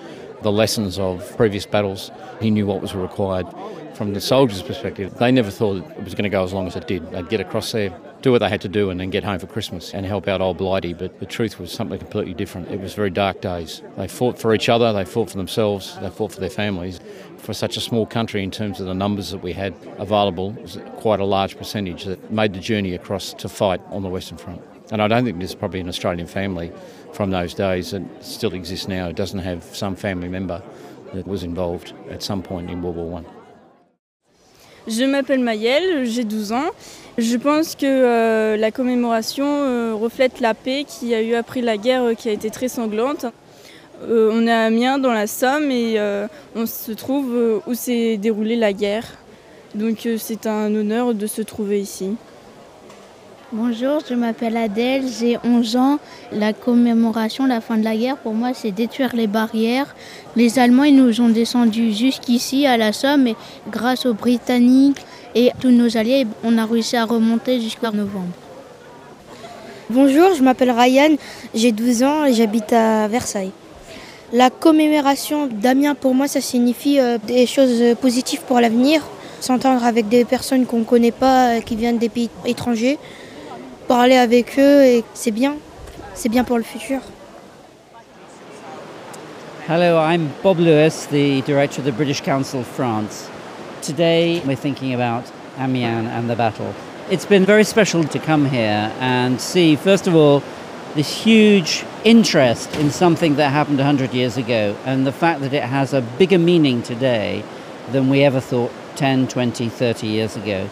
the 0.43 0.53
lessons 0.53 0.99
of 0.99 1.37
previous 1.37 1.67
battles. 1.67 2.11
He 2.41 2.51
knew 2.51 2.67
what 2.67 2.81
was 2.81 2.95
required. 2.95 3.47
From 3.95 4.13
the 4.13 4.21
soldiers' 4.21 4.63
perspective, 4.63 5.15
they 5.15 5.33
never 5.33 5.51
thought 5.51 5.79
it 5.79 6.05
was 6.05 6.15
going 6.15 6.25
to 6.25 6.29
go 6.29 6.45
as 6.45 6.53
long 6.53 6.67
as 6.67 6.77
it 6.77 6.87
did. 6.87 7.11
They'd 7.13 7.31
get 7.31 7.41
across 7.41 7.73
there, 7.73 7.99
do 8.21 8.31
what 8.31 8.39
they 8.39 8.49
had 8.49 8.61
to 8.61 8.69
do, 8.69 8.91
and 8.91 9.01
then 9.01 9.09
get 9.09 9.25
home 9.25 9.39
for 9.39 9.47
Christmas 9.47 9.95
and 9.95 10.05
help 10.05 10.29
out 10.29 10.43
old 10.43 10.59
Blighty. 10.59 10.93
But 10.93 11.19
the 11.19 11.25
truth 11.25 11.59
was 11.59 11.73
something 11.73 11.99
completely 11.99 12.35
different. 12.35 12.71
It 12.71 12.81
was 12.81 12.93
very 12.93 13.09
dark 13.09 13.41
days. 13.41 13.81
They 13.97 14.07
fought 14.07 14.39
for 14.39 14.55
each 14.55 14.69
other, 14.69 14.93
they 14.93 15.07
fought 15.07 15.31
for 15.31 15.39
themselves, 15.39 15.97
they 16.01 16.11
fought 16.11 16.33
for 16.33 16.41
their 16.41 16.51
families. 16.51 17.01
For 17.39 17.55
such 17.55 17.79
a 17.79 17.81
small 17.81 18.05
country, 18.05 18.43
in 18.43 18.51
terms 18.51 18.81
of 18.81 18.87
the 18.87 18.95
numbers 18.95 19.31
that 19.31 19.43
we 19.43 19.53
had 19.53 19.75
available, 19.97 20.55
it 20.59 20.63
was 20.63 20.79
quite 20.97 21.21
a 21.21 21.25
large 21.25 21.57
percentage 21.57 22.05
that 22.05 22.31
made 22.31 22.53
the 22.53 22.61
journey 22.61 22.95
across 22.95 23.33
to 23.35 23.49
fight 23.49 23.81
on 23.91 24.03
the 24.03 24.11
Western 24.11 24.37
Front. 24.37 24.61
And 24.93 25.03
I 25.03 25.09
don't 25.09 25.25
think 25.25 25.39
there's 25.39 25.55
probably 25.55 25.81
an 25.81 25.89
Australian 25.89 26.27
family 26.27 26.71
from 27.13 27.31
those 27.31 27.55
days 27.55 27.91
that 27.91 28.03
still 28.21 28.55
exists 28.55 28.89
now. 28.89 29.09
It 29.09 29.17
doesn't 29.17 29.41
have 29.41 29.65
some 29.73 29.97
family 29.97 30.29
member 30.29 30.63
that 31.15 31.27
was 31.27 31.43
involved 31.43 31.93
at 32.11 32.23
some 32.23 32.43
point 32.43 32.71
in 32.71 32.83
World 32.83 32.97
War 32.97 33.11
One. 33.11 33.25
Je 34.89 35.05
m'appelle 35.05 35.41
Mayel, 35.41 36.05
j'ai 36.05 36.23
12 36.23 36.53
ans. 36.53 36.71
Je 37.19 37.37
pense 37.37 37.75
que 37.75 37.87
euh, 37.87 38.57
la 38.57 38.71
commémoration 38.71 39.47
euh, 39.47 39.95
reflète 39.95 40.39
la 40.41 40.55
paix 40.55 40.85
qui 40.87 41.13
a 41.15 41.23
eu 41.23 41.35
après 41.35 41.61
la 41.61 41.77
guerre 41.77 42.03
euh, 42.05 42.15
qui 42.15 42.29
a 42.29 42.33
été 42.33 42.51
très 42.51 42.69
sanglante. 42.69 43.27
Euh, 44.03 44.31
on 44.33 44.47
est 44.47 44.53
à 44.53 44.65
Amiens 44.65 44.99
dans 44.99 45.13
la 45.13 45.27
Somme 45.27 45.71
et 45.71 45.95
euh, 45.99 46.29
on 46.55 46.67
se 46.67 46.93
trouve 46.93 47.35
euh, 47.35 47.61
où 47.67 47.75
s'est 47.75 48.19
déroulée 48.19 48.57
la 48.57 48.73
guerre. 48.73 49.07
Donc 49.75 50.09
c'est 50.19 50.47
un 50.47 50.75
honneur 50.75 51.15
de 51.15 51.27
se 51.27 51.43
trouver 51.43 51.81
ici. 51.81 52.17
Bonjour, 53.53 54.01
je 54.11 54.15
m'appelle 54.15 54.57
Adèle, 54.57 55.05
j'ai 55.07 55.39
11 55.45 55.77
ans. 55.77 55.99
La 56.33 56.53
commémoration, 56.53 57.47
la 57.47 57.61
fin 57.61 57.79
de 57.79 57.85
la 57.85 57.97
guerre, 57.97 58.17
pour 58.17 58.35
moi, 58.35 58.51
c'est 58.53 58.73
détruire 58.73 59.15
les 59.15 59.29
barrières. 59.29 59.95
Les 60.35 60.59
Allemands, 60.59 60.83
ils 60.83 60.97
nous 60.97 61.21
ont 61.21 61.29
descendus 61.29 61.93
jusqu'ici, 61.93 62.67
à 62.67 62.77
la 62.77 62.93
Somme, 62.93 63.29
et 63.29 63.37
grâce 63.71 64.05
aux 64.05 64.15
Britanniques 64.15 64.99
et 65.37 65.53
tous 65.61 65.71
nos 65.71 65.97
alliés, 65.97 66.27
on 66.43 66.59
a 66.59 66.67
réussi 66.67 66.97
à 66.97 67.05
remonter 67.05 67.61
jusqu'en 67.61 67.93
novembre. 67.93 68.35
Bonjour, 69.91 70.35
je 70.37 70.43
m'appelle 70.43 70.73
Ryan, 70.73 71.15
j'ai 71.55 71.71
12 71.71 72.03
ans 72.03 72.25
et 72.25 72.35
j'habite 72.35 72.73
à 72.73 73.07
Versailles. 73.07 73.53
La 74.33 74.51
commémoration 74.51 75.47
d'Amiens, 75.47 75.95
pour 75.95 76.17
moi, 76.17 76.27
ça 76.27 76.41
signifie 76.41 76.99
euh, 76.99 77.17
des 77.25 77.47
choses 77.47 77.95
positives 78.01 78.41
pour 78.41 78.59
l'avenir. 78.59 79.07
S'entendre 79.39 79.85
avec 79.85 80.09
des 80.09 80.25
personnes 80.25 80.67
qu'on 80.67 80.81
ne 80.81 80.85
connaît 80.85 81.13
pas, 81.13 81.51
euh, 81.51 81.61
qui 81.61 81.77
viennent 81.77 81.99
des 81.99 82.09
pays 82.09 82.31
étrangers. 82.45 82.99
Parler 83.87 84.17
avec 84.17 84.59
eux 84.59 84.85
et 84.85 85.05
c'est 85.15 85.31
bien. 85.31 85.55
C'est 86.15 86.29
bien 86.29 86.45
pour 86.45 86.59
le 86.59 86.65
futur. 86.65 87.01
Hello, 89.69 89.99
I'm 89.99 90.31
Bob 90.43 90.59
Lewis, 90.61 91.07
the 91.11 91.43
director 91.45 91.81
of 91.81 91.87
the 91.87 91.93
British 91.93 92.21
Council 92.21 92.61
of 92.61 92.67
France. 92.67 93.29
Today 93.83 94.41
we're 94.47 94.57
thinking 94.57 94.95
about 94.95 95.25
Amiens 95.59 96.09
and 96.09 96.29
the 96.29 96.37
battle. 96.37 96.73
It's 97.11 97.27
been 97.27 97.45
very 97.45 97.65
special 97.65 98.05
to 98.05 98.19
come 98.19 98.47
here 98.47 98.93
and 99.01 99.41
see, 99.41 99.77
first 99.77 100.07
of 100.07 100.15
all, 100.15 100.43
this 100.95 101.11
huge 101.11 101.85
interest 102.05 102.75
in 102.77 102.91
something 102.91 103.37
that 103.37 103.51
happened 103.51 103.79
100 103.79 104.15
years 104.15 104.37
ago 104.37 104.77
and 104.85 105.07
the 105.07 105.13
fact 105.13 105.41
that 105.41 105.53
it 105.53 105.63
has 105.63 105.93
a 105.93 106.01
bigger 106.01 106.39
meaning 106.39 106.83
today 106.83 107.45
than 107.93 108.09
we 108.09 108.23
ever 108.23 108.41
thought 108.41 108.73
10, 108.97 109.29
20, 109.29 109.69
30 109.69 110.07
years 110.07 110.37
ago. 110.37 110.69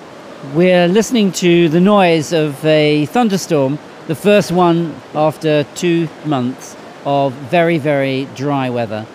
We're 0.53 0.87
listening 0.89 1.33
to 1.33 1.69
the 1.69 1.81
noise 1.81 2.33
of 2.33 2.65
a 2.65 3.07
thunderstorm, 3.07 3.79
the 4.07 4.15
first 4.15 4.53
one 4.53 4.95
after 5.15 5.65
two 5.75 6.09
months 6.27 6.77
of 7.05 7.33
very, 7.33 7.79
very 7.79 8.27
dry 8.37 8.71
weather. 8.71 9.07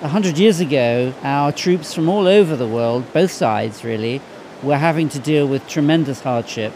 A 0.00 0.08
hundred 0.08 0.38
years 0.38 0.60
ago, 0.60 1.12
our 1.22 1.50
troops 1.52 1.92
from 1.92 2.08
all 2.08 2.26
over 2.26 2.56
the 2.56 2.68
world, 2.68 3.12
both 3.12 3.30
sides 3.30 3.84
really, 3.84 4.22
were 4.62 4.78
having 4.78 5.10
to 5.10 5.18
deal 5.18 5.46
with 5.46 5.66
tremendous 5.66 6.20
hardship. 6.20 6.72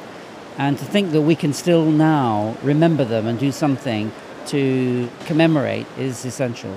And 0.58 0.76
to 0.76 0.84
think 0.84 1.12
that 1.12 1.22
we 1.22 1.36
can 1.36 1.54
still 1.54 1.90
now 1.90 2.56
remember 2.62 3.04
them 3.04 3.26
and 3.26 3.38
do 3.38 3.52
something 3.52 4.12
to 4.46 5.08
commemorate 5.24 5.86
is 5.96 6.24
essential. 6.26 6.76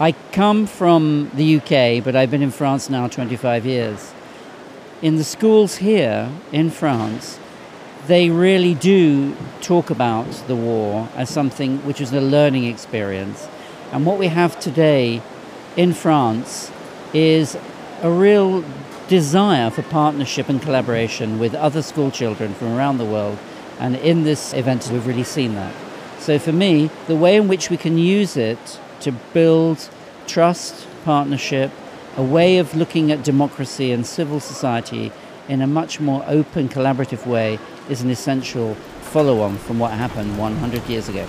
I 0.00 0.12
come 0.32 0.66
from 0.66 1.30
the 1.34 1.56
UK, 1.56 2.02
but 2.02 2.16
I've 2.16 2.30
been 2.30 2.42
in 2.42 2.50
France 2.50 2.88
now 2.88 3.06
25 3.08 3.66
years 3.66 4.12
in 5.00 5.16
the 5.16 5.24
schools 5.24 5.76
here 5.76 6.30
in 6.52 6.70
France, 6.70 7.38
they 8.06 8.30
really 8.30 8.74
do 8.74 9.36
talk 9.60 9.90
about 9.90 10.26
the 10.46 10.56
war 10.56 11.08
as 11.14 11.28
something 11.28 11.78
which 11.86 12.00
is 12.00 12.12
a 12.12 12.20
learning 12.20 12.64
experience. 12.64 13.48
And 13.92 14.04
what 14.04 14.18
we 14.18 14.28
have 14.28 14.58
today 14.58 15.22
in 15.76 15.92
France 15.92 16.72
is 17.12 17.56
a 18.02 18.10
real 18.10 18.64
desire 19.08 19.70
for 19.70 19.82
partnership 19.82 20.48
and 20.48 20.60
collaboration 20.60 21.38
with 21.38 21.54
other 21.54 21.82
school 21.82 22.10
children 22.10 22.54
from 22.54 22.76
around 22.76 22.98
the 22.98 23.04
world. 23.04 23.38
And 23.78 23.96
in 23.96 24.24
this 24.24 24.52
event, 24.52 24.88
we've 24.90 25.06
really 25.06 25.24
seen 25.24 25.54
that. 25.54 25.74
So 26.18 26.38
for 26.38 26.52
me, 26.52 26.90
the 27.06 27.16
way 27.16 27.36
in 27.36 27.48
which 27.48 27.70
we 27.70 27.76
can 27.76 27.96
use 27.96 28.36
it 28.36 28.80
to 29.00 29.12
build 29.12 29.88
trust, 30.26 30.86
partnership, 31.04 31.70
a 32.18 32.22
way 32.22 32.58
of 32.58 32.74
looking 32.74 33.12
at 33.12 33.22
democracy 33.22 33.92
and 33.92 34.04
civil 34.04 34.40
society 34.40 35.12
in 35.46 35.62
a 35.62 35.66
much 35.68 36.00
more 36.00 36.24
open, 36.26 36.68
collaborative 36.68 37.24
way 37.24 37.60
is 37.88 38.02
an 38.02 38.10
essential 38.10 38.74
follow 39.12 39.40
on 39.40 39.56
from 39.56 39.78
what 39.78 39.92
happened 39.92 40.36
100 40.36 40.84
years 40.88 41.08
ago. 41.08 41.24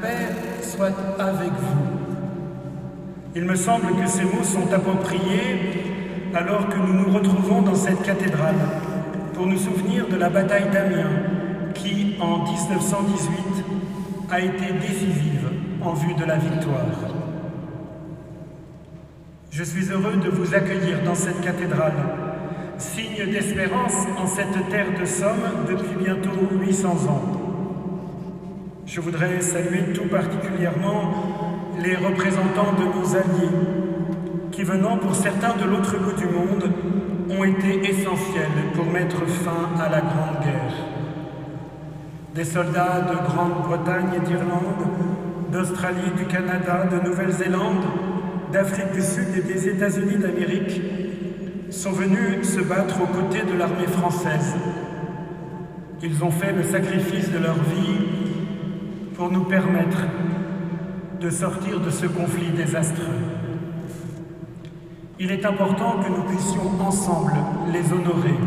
Paix 0.00 0.62
soit 0.62 0.92
avec 1.18 1.52
vous. 1.52 2.00
Il 3.34 3.44
me 3.44 3.54
semble 3.54 3.86
que 3.96 4.08
ces 4.08 4.24
mots 4.24 4.42
sont 4.42 4.72
appropriés 4.72 5.90
alors 6.34 6.68
que 6.68 6.76
nous 6.76 6.92
nous 6.92 7.12
retrouvons 7.12 7.62
dans 7.62 7.74
cette 7.74 8.02
cathédrale 8.02 8.56
pour 9.34 9.46
nous 9.46 9.58
souvenir 9.58 10.08
de 10.08 10.16
la 10.16 10.28
bataille 10.28 10.70
d'Amiens 10.70 11.10
qui, 11.74 12.16
en 12.20 12.44
1918, 12.44 13.64
a 14.30 14.40
été 14.40 14.72
décisive 14.80 15.48
en 15.82 15.94
vue 15.94 16.14
de 16.14 16.24
la 16.24 16.36
victoire. 16.36 16.86
Je 19.50 19.64
suis 19.64 19.90
heureux 19.90 20.16
de 20.16 20.30
vous 20.30 20.54
accueillir 20.54 21.02
dans 21.04 21.14
cette 21.14 21.40
cathédrale, 21.40 21.92
signe 22.78 23.30
d'espérance 23.30 24.06
en 24.18 24.26
cette 24.26 24.68
terre 24.70 24.98
de 24.98 25.04
Somme 25.04 25.66
depuis 25.68 26.04
bientôt 26.04 26.30
800 26.60 26.88
ans. 27.08 27.29
Je 28.92 29.00
voudrais 29.00 29.40
saluer 29.40 29.92
tout 29.94 30.08
particulièrement 30.08 31.12
les 31.80 31.94
représentants 31.94 32.72
de 32.76 32.98
nos 32.98 33.14
alliés, 33.14 33.54
qui 34.50 34.64
venant 34.64 34.96
pour 34.96 35.14
certains 35.14 35.54
de 35.56 35.70
l'autre 35.70 35.96
bout 35.96 36.18
du 36.18 36.26
monde, 36.26 36.64
ont 37.30 37.44
été 37.44 37.88
essentiels 37.88 38.50
pour 38.74 38.86
mettre 38.86 39.24
fin 39.28 39.70
à 39.80 39.88
la 39.88 40.00
Grande 40.00 40.42
Guerre. 40.42 40.74
Des 42.34 42.42
soldats 42.42 43.06
de 43.08 43.14
Grande-Bretagne 43.28 44.08
et 44.16 44.26
d'Irlande, 44.26 44.82
d'Australie, 45.52 46.10
du 46.16 46.24
Canada, 46.24 46.88
de 46.90 47.08
Nouvelle-Zélande, 47.08 47.84
d'Afrique 48.52 48.90
du 48.92 49.02
Sud 49.02 49.28
et 49.36 49.42
des 49.42 49.68
États-Unis 49.68 50.16
d'Amérique 50.16 50.82
sont 51.70 51.92
venus 51.92 52.42
se 52.42 52.58
battre 52.58 53.00
aux 53.00 53.06
côtés 53.06 53.44
de 53.44 53.56
l'armée 53.56 53.86
française. 53.86 54.56
Ils 56.02 56.24
ont 56.24 56.32
fait 56.32 56.52
le 56.52 56.64
sacrifice 56.64 57.30
de 57.30 57.38
leur 57.38 57.54
vie 57.54 58.09
pour 59.20 59.30
nous 59.30 59.44
permettre 59.44 59.98
de 61.20 61.28
sortir 61.28 61.78
de 61.78 61.90
ce 61.90 62.06
conflit 62.06 62.48
désastreux. 62.56 63.04
Il 65.18 65.30
est 65.30 65.44
important 65.44 66.00
que 66.02 66.08
nous 66.08 66.22
puissions 66.22 66.80
ensemble 66.80 67.34
les 67.70 67.92
honorer. 67.92 68.38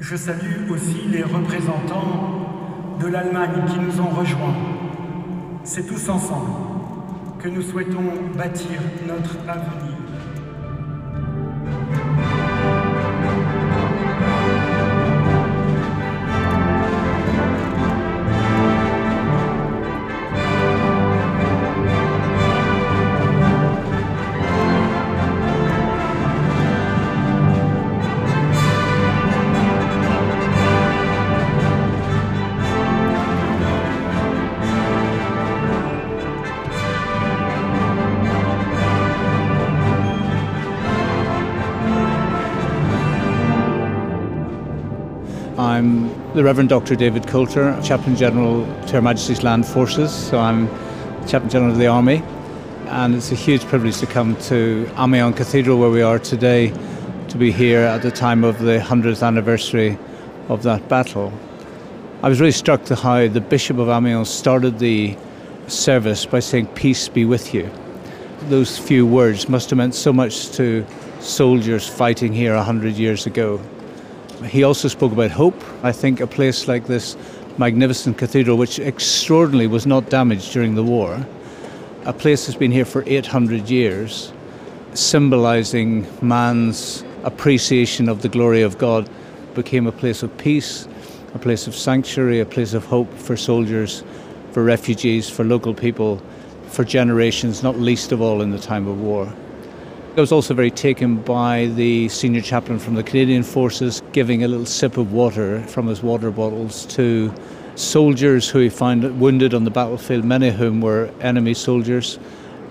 Je 0.00 0.16
salue 0.16 0.70
aussi 0.70 1.08
les 1.10 1.24
représentants 1.24 2.96
de 2.98 3.08
l'Allemagne 3.08 3.66
qui 3.68 3.80
nous 3.80 4.00
ont 4.00 4.08
rejoints. 4.18 4.56
C'est 5.62 5.86
tous 5.86 6.08
ensemble 6.08 6.50
que 7.40 7.50
nous 7.50 7.60
souhaitons 7.60 8.32
bâtir 8.34 8.80
notre 9.06 9.36
avenir. 9.46 9.97
The 46.38 46.44
Reverend 46.44 46.68
Dr. 46.68 46.94
David 46.94 47.26
Coulter, 47.26 47.76
Chaplain 47.82 48.14
General 48.14 48.64
to 48.86 48.92
Her 48.92 49.02
Majesty's 49.02 49.42
Land 49.42 49.66
Forces. 49.66 50.14
So 50.14 50.38
I'm 50.38 50.68
Chaplain 51.26 51.50
General 51.50 51.72
of 51.72 51.78
the 51.78 51.88
Army, 51.88 52.22
and 52.86 53.16
it's 53.16 53.32
a 53.32 53.34
huge 53.34 53.64
privilege 53.64 53.98
to 53.98 54.06
come 54.06 54.36
to 54.42 54.88
Amiens 54.96 55.34
Cathedral 55.36 55.80
where 55.80 55.90
we 55.90 56.00
are 56.00 56.20
today 56.20 56.72
to 57.26 57.36
be 57.36 57.50
here 57.50 57.80
at 57.80 58.02
the 58.02 58.12
time 58.12 58.44
of 58.44 58.60
the 58.60 58.78
100th 58.78 59.26
anniversary 59.26 59.98
of 60.48 60.62
that 60.62 60.88
battle. 60.88 61.32
I 62.22 62.28
was 62.28 62.38
really 62.38 62.52
struck 62.52 62.84
to 62.84 62.94
how 62.94 63.26
the 63.26 63.40
Bishop 63.40 63.78
of 63.78 63.88
Amiens 63.88 64.30
started 64.30 64.78
the 64.78 65.16
service 65.66 66.24
by 66.24 66.38
saying, 66.38 66.68
Peace 66.68 67.08
be 67.08 67.24
with 67.24 67.52
you. 67.52 67.68
Those 68.42 68.78
few 68.78 69.04
words 69.04 69.48
must 69.48 69.70
have 69.70 69.76
meant 69.76 69.96
so 69.96 70.12
much 70.12 70.50
to 70.50 70.86
soldiers 71.18 71.88
fighting 71.88 72.32
here 72.32 72.54
100 72.54 72.94
years 72.94 73.26
ago. 73.26 73.60
He 74.44 74.62
also 74.62 74.88
spoke 74.88 75.12
about 75.12 75.30
hope. 75.30 75.60
I 75.82 75.92
think 75.92 76.20
a 76.20 76.26
place 76.26 76.68
like 76.68 76.86
this 76.86 77.16
magnificent 77.58 78.18
cathedral, 78.18 78.56
which 78.56 78.78
extraordinarily 78.78 79.66
was 79.66 79.86
not 79.86 80.10
damaged 80.10 80.52
during 80.52 80.74
the 80.76 80.84
war, 80.84 81.26
a 82.04 82.12
place 82.12 82.46
that's 82.46 82.58
been 82.58 82.70
here 82.70 82.84
for 82.84 83.02
800 83.06 83.68
years, 83.68 84.32
symbolizing 84.94 86.06
man's 86.22 87.04
appreciation 87.24 88.08
of 88.08 88.22
the 88.22 88.28
glory 88.28 88.62
of 88.62 88.78
God, 88.78 89.10
became 89.54 89.86
a 89.86 89.92
place 89.92 90.22
of 90.22 90.36
peace, 90.38 90.86
a 91.34 91.38
place 91.38 91.66
of 91.66 91.74
sanctuary, 91.74 92.38
a 92.38 92.46
place 92.46 92.74
of 92.74 92.84
hope 92.84 93.12
for 93.14 93.36
soldiers, 93.36 94.04
for 94.52 94.62
refugees, 94.62 95.28
for 95.28 95.44
local 95.44 95.74
people, 95.74 96.22
for 96.68 96.84
generations, 96.84 97.62
not 97.62 97.76
least 97.76 98.12
of 98.12 98.22
all 98.22 98.40
in 98.40 98.50
the 98.52 98.58
time 98.58 98.86
of 98.86 99.00
war. 99.00 99.32
I 100.18 100.20
was 100.20 100.32
also 100.32 100.52
very 100.52 100.72
taken 100.72 101.18
by 101.22 101.66
the 101.66 102.08
senior 102.08 102.40
chaplain 102.40 102.80
from 102.80 102.96
the 102.96 103.04
Canadian 103.04 103.44
Forces 103.44 104.02
giving 104.10 104.42
a 104.42 104.48
little 104.48 104.66
sip 104.66 104.96
of 104.96 105.12
water 105.12 105.62
from 105.68 105.86
his 105.86 106.02
water 106.02 106.32
bottles 106.32 106.86
to 106.86 107.32
soldiers 107.76 108.48
who 108.48 108.58
he 108.58 108.68
found 108.68 109.20
wounded 109.20 109.54
on 109.54 109.62
the 109.62 109.70
battlefield, 109.70 110.24
many 110.24 110.48
of 110.48 110.56
whom 110.56 110.80
were 110.80 111.08
enemy 111.20 111.54
soldiers. 111.54 112.18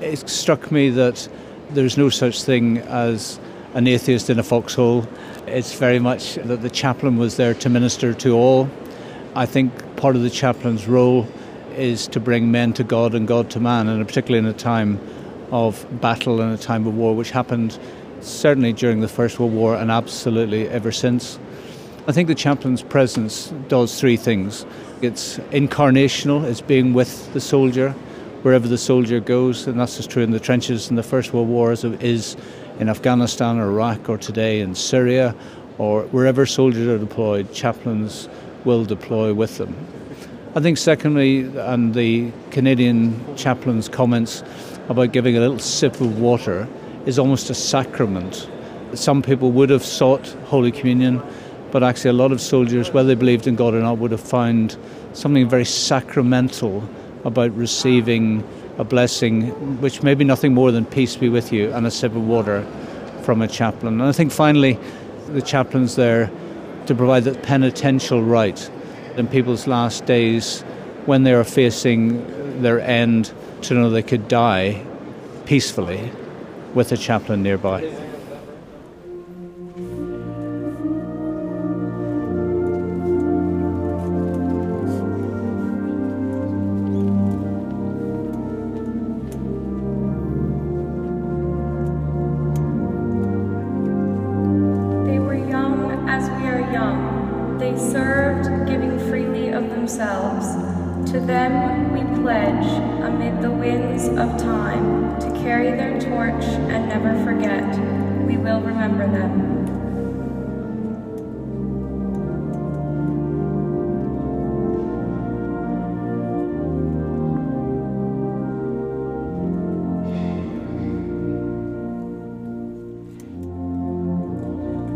It 0.02 0.28
struck 0.28 0.74
me 0.74 0.90
that 0.90 1.30
there's 1.70 1.96
no 1.96 2.10
such 2.10 2.44
thing 2.44 2.80
as 2.80 3.40
an 3.76 3.88
atheist 3.88 4.30
in 4.30 4.40
a 4.40 4.44
foxhole. 4.44 5.08
It's 5.46 5.72
very 5.72 6.00
much 6.00 6.36
that 6.36 6.62
the 6.62 6.70
chaplain 6.70 7.16
was 7.16 7.38
there 7.38 7.54
to 7.54 7.70
minister 7.70 8.14
to 8.14 8.36
all. 8.36 8.70
I 9.36 9.46
think 9.46 9.96
part 9.96 10.18
of 10.18 10.22
the 10.22 10.30
chaplain's 10.30 10.86
role 10.86 11.26
is 11.78 12.08
to 12.10 12.20
bring 12.20 12.52
men 12.52 12.74
to 12.74 12.84
God 12.84 13.16
and 13.16 13.26
God 13.26 13.50
to 13.52 13.62
man, 13.62 13.88
and 13.88 14.06
particularly 14.06 14.46
in 14.46 14.54
a 14.54 14.58
time 14.58 15.00
of 15.52 15.86
battle 16.02 16.42
and 16.42 16.54
a 16.54 16.58
time 16.58 16.86
of 16.88 16.96
war, 16.96 17.16
which 17.16 17.32
happened 17.32 17.78
certainly 18.22 18.74
during 18.74 19.02
the 19.02 19.08
First 19.08 19.40
World 19.40 19.54
War 19.54 19.76
and 19.76 19.92
absolutely 19.92 20.68
ever 20.70 20.92
since. 20.92 21.40
I 22.08 22.12
think 22.12 22.28
the 22.28 22.36
chaplain's 22.36 22.84
presence 22.84 23.54
does 23.68 24.00
three 24.00 24.18
things. 24.18 24.66
It's 25.02 25.38
incarnational, 25.52 26.44
it's 26.44 26.62
being 26.62 26.94
with 26.94 27.32
the 27.34 27.42
soldier 27.42 27.94
wherever 28.44 28.68
the 28.68 28.78
soldier 28.78 29.20
goes, 29.20 29.68
and 29.68 29.80
that's 29.80 30.00
as 30.00 30.08
true 30.08 30.24
in 30.24 30.32
the 30.32 30.40
trenches 30.40 30.90
in 30.90 30.96
the 30.96 31.04
First 31.04 31.34
World 31.34 31.50
War 31.50 31.72
as 31.72 31.84
it 31.84 32.02
is 32.02 32.38
in 32.80 32.88
Afghanistan 32.88 33.58
or 33.58 33.70
Iraq 33.70 34.08
or 34.08 34.18
today 34.18 34.62
in 34.62 34.76
Syria 34.76 35.36
or 35.78 36.04
wherever 36.04 36.46
soldiers 36.46 36.88
are 36.88 36.98
deployed, 36.98 37.52
chaplains 37.52 38.30
will 38.64 38.86
deploy 38.86 39.34
with 39.34 39.58
them. 39.58 39.76
I 40.56 40.60
think, 40.60 40.78
secondly, 40.78 41.42
and 41.58 41.94
the 41.94 42.32
Canadian 42.52 43.36
chaplain's 43.36 43.90
comments 43.90 44.44
about 44.90 45.12
giving 45.12 45.38
a 45.38 45.40
little 45.40 45.60
sip 45.60 46.00
of 46.02 46.20
water 46.20 46.68
is 47.06 47.20
almost 47.20 47.50
a 47.50 47.54
sacrament. 47.54 48.50
Some 48.94 49.22
people 49.22 49.52
would 49.52 49.70
have 49.70 49.84
sought 49.84 50.28
Holy 50.46 50.72
Communion, 50.72 51.22
but 51.72 51.84
actually, 51.84 52.12
a 52.12 52.14
lot 52.14 52.32
of 52.32 52.40
soldiers, 52.40 52.92
whether 52.92 53.10
they 53.10 53.16
believed 53.16 53.48
in 53.48 53.56
God 53.56 53.74
or 53.74 53.82
not, 53.82 53.98
would 53.98 54.12
have 54.12 54.22
found 54.22 54.78
something 55.14 55.48
very 55.50 55.66
sacramental 55.66 56.88
about 57.26 57.56
receiving 57.56 58.48
a 58.78 58.84
blessing, 58.84 59.50
which 59.82 60.04
may 60.04 60.14
be 60.14 60.24
nothing 60.24 60.54
more 60.54 60.72
than 60.72 60.86
peace 60.86 61.16
be 61.18 61.30
with 61.30 61.52
you 61.52 61.72
and 61.74 61.86
a 61.86 61.92
sip 61.92 62.16
of 62.16 62.26
water 62.26 62.66
from 63.24 63.42
a 63.42 63.48
chaplain. 63.48 63.96
And 63.96 64.04
I 64.04 64.12
think 64.14 64.32
finally, 64.32 64.80
the 65.30 65.42
chaplains 65.42 65.96
there 65.96 66.32
to 66.86 66.96
provide 66.96 67.26
that 67.26 67.44
penitential 67.44 68.24
rite 68.24 68.70
in 69.18 69.28
people's 69.28 69.68
last 69.68 70.06
days 70.06 70.62
when 71.06 71.24
they 71.24 71.34
are 71.34 71.44
facing 71.44 72.62
their 72.62 72.80
end 72.80 73.34
to 73.64 73.74
know 73.74 73.90
they 73.90 74.04
could 74.04 74.28
die 74.28 74.84
peacefully 75.46 76.12
with 76.74 76.92
a 76.92 76.98
chaplain 76.98 77.44
nearby. 77.44 78.07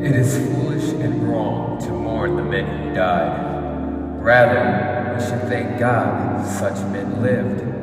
It 0.04 0.16
is 0.16 0.36
foolish 0.36 0.94
and 0.94 1.30
wrong 1.30 1.80
to 1.82 1.92
mourn 1.92 2.36
the 2.36 2.44
men 2.44 2.66
who 2.66 2.96
died. 2.96 4.20
Rather, 4.20 5.14
we 5.14 5.24
should 5.24 5.48
thank 5.48 5.78
God 5.78 6.44
such 6.44 6.84
men 6.92 7.22
lived. 7.22 7.81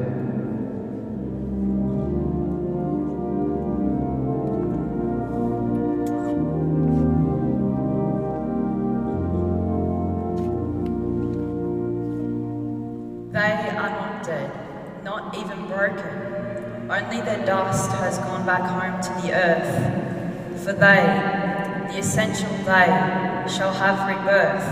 They, 22.69 23.49
shall 23.49 23.73
have 23.73 24.07
rebirth 24.07 24.69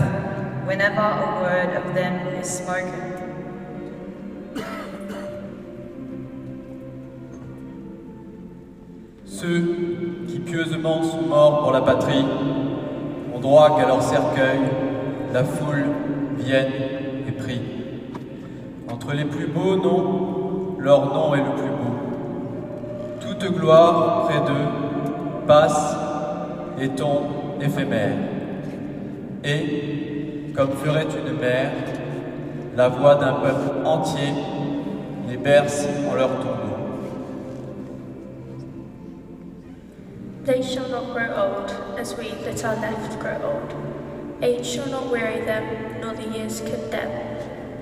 whenever 0.67 1.01
a 1.01 1.41
word 1.41 1.71
of 1.75 1.95
them 1.95 2.27
is 2.39 2.47
spoken. 2.47 3.03
Ceux 9.25 10.25
qui 10.27 10.39
pieusement 10.39 11.03
sont 11.03 11.23
morts 11.23 11.63
pour 11.63 11.71
la 11.71 11.81
patrie 11.81 12.25
ont 13.33 13.39
droit 13.39 13.77
qu'à 13.77 13.87
leur 13.87 14.03
cercueil 14.03 14.59
la 15.33 15.43
foule 15.43 15.85
vienne 16.37 16.71
et 17.27 17.31
prie. 17.31 17.61
Entre 18.91 19.13
les 19.13 19.25
plus 19.25 19.47
beaux 19.47 19.75
noms, 19.75 20.77
leur 20.79 21.13
nom 21.13 21.33
est 21.33 21.43
le 21.43 21.51
plus 21.51 21.69
beau. 21.69 21.95
Toute 23.21 23.51
gloire 23.53 24.27
près 24.27 24.39
d'eux 24.41 25.47
passe 25.47 25.95
et 26.79 26.89
ton 26.89 27.36
éphémère. 27.61 28.17
Et, 29.43 30.51
comme 30.55 30.71
ferait 30.71 31.03
une 31.03 31.37
mère, 31.37 31.71
la 32.75 32.89
voix 32.89 33.15
d'un 33.15 33.33
peuple 33.33 33.85
entier 33.85 34.33
les 35.29 35.37
berce 35.37 35.85
en 36.09 36.15
leur 36.15 36.29
tombeau. 36.39 36.67
They 40.45 40.61
shall 40.61 40.87
not 40.89 41.13
grow 41.13 41.33
old 41.35 41.99
as 41.99 42.15
we 42.17 42.29
that 42.45 42.63
are 42.63 42.75
left 42.75 43.19
grow 43.19 43.35
old. 43.43 43.75
Age 44.41 44.65
shall 44.65 44.87
not 44.87 45.11
weary 45.11 45.43
them, 45.43 45.99
nor 45.99 46.13
the 46.13 46.37
years 46.37 46.61
condemn. 46.61 47.11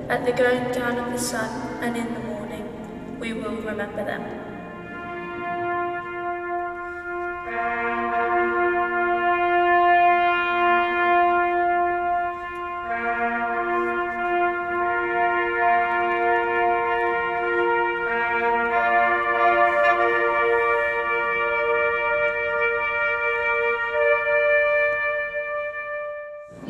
At 0.10 0.26
the 0.26 0.32
going 0.32 0.72
down 0.72 0.98
of 0.98 1.12
the 1.12 1.20
sun 1.20 1.50
and 1.82 1.96
in 1.96 2.14
the 2.14 2.20
morning, 2.22 3.20
we 3.20 3.34
will 3.34 3.58
remember 3.62 4.04
them. 4.04 4.45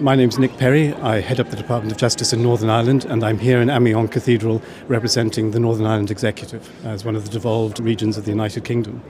My 0.06 0.14
name 0.16 0.30
is 0.30 0.38
Nick 0.38 0.56
Perry. 0.60 0.94
I 0.94 1.20
head 1.20 1.40
up 1.40 1.50
the 1.50 1.56
Department 1.56 1.92
of 1.92 1.98
Justice 1.98 2.32
in 2.32 2.44
Northern 2.44 2.70
Ireland, 2.70 3.06
and 3.06 3.24
I'm 3.24 3.40
here 3.40 3.60
in 3.60 3.72
Amiens 3.72 4.12
Cathedral 4.12 4.62
representing 4.88 5.50
the 5.50 5.60
Northern 5.60 5.88
Ireland 5.88 6.12
Executive 6.12 6.70
as 6.86 7.04
one 7.04 7.16
of 7.16 7.24
the 7.24 7.32
devolved 7.32 7.80
regions 7.80 8.16
of 8.16 8.26
the 8.26 8.30
United 8.30 8.64
Kingdom. 8.64 9.02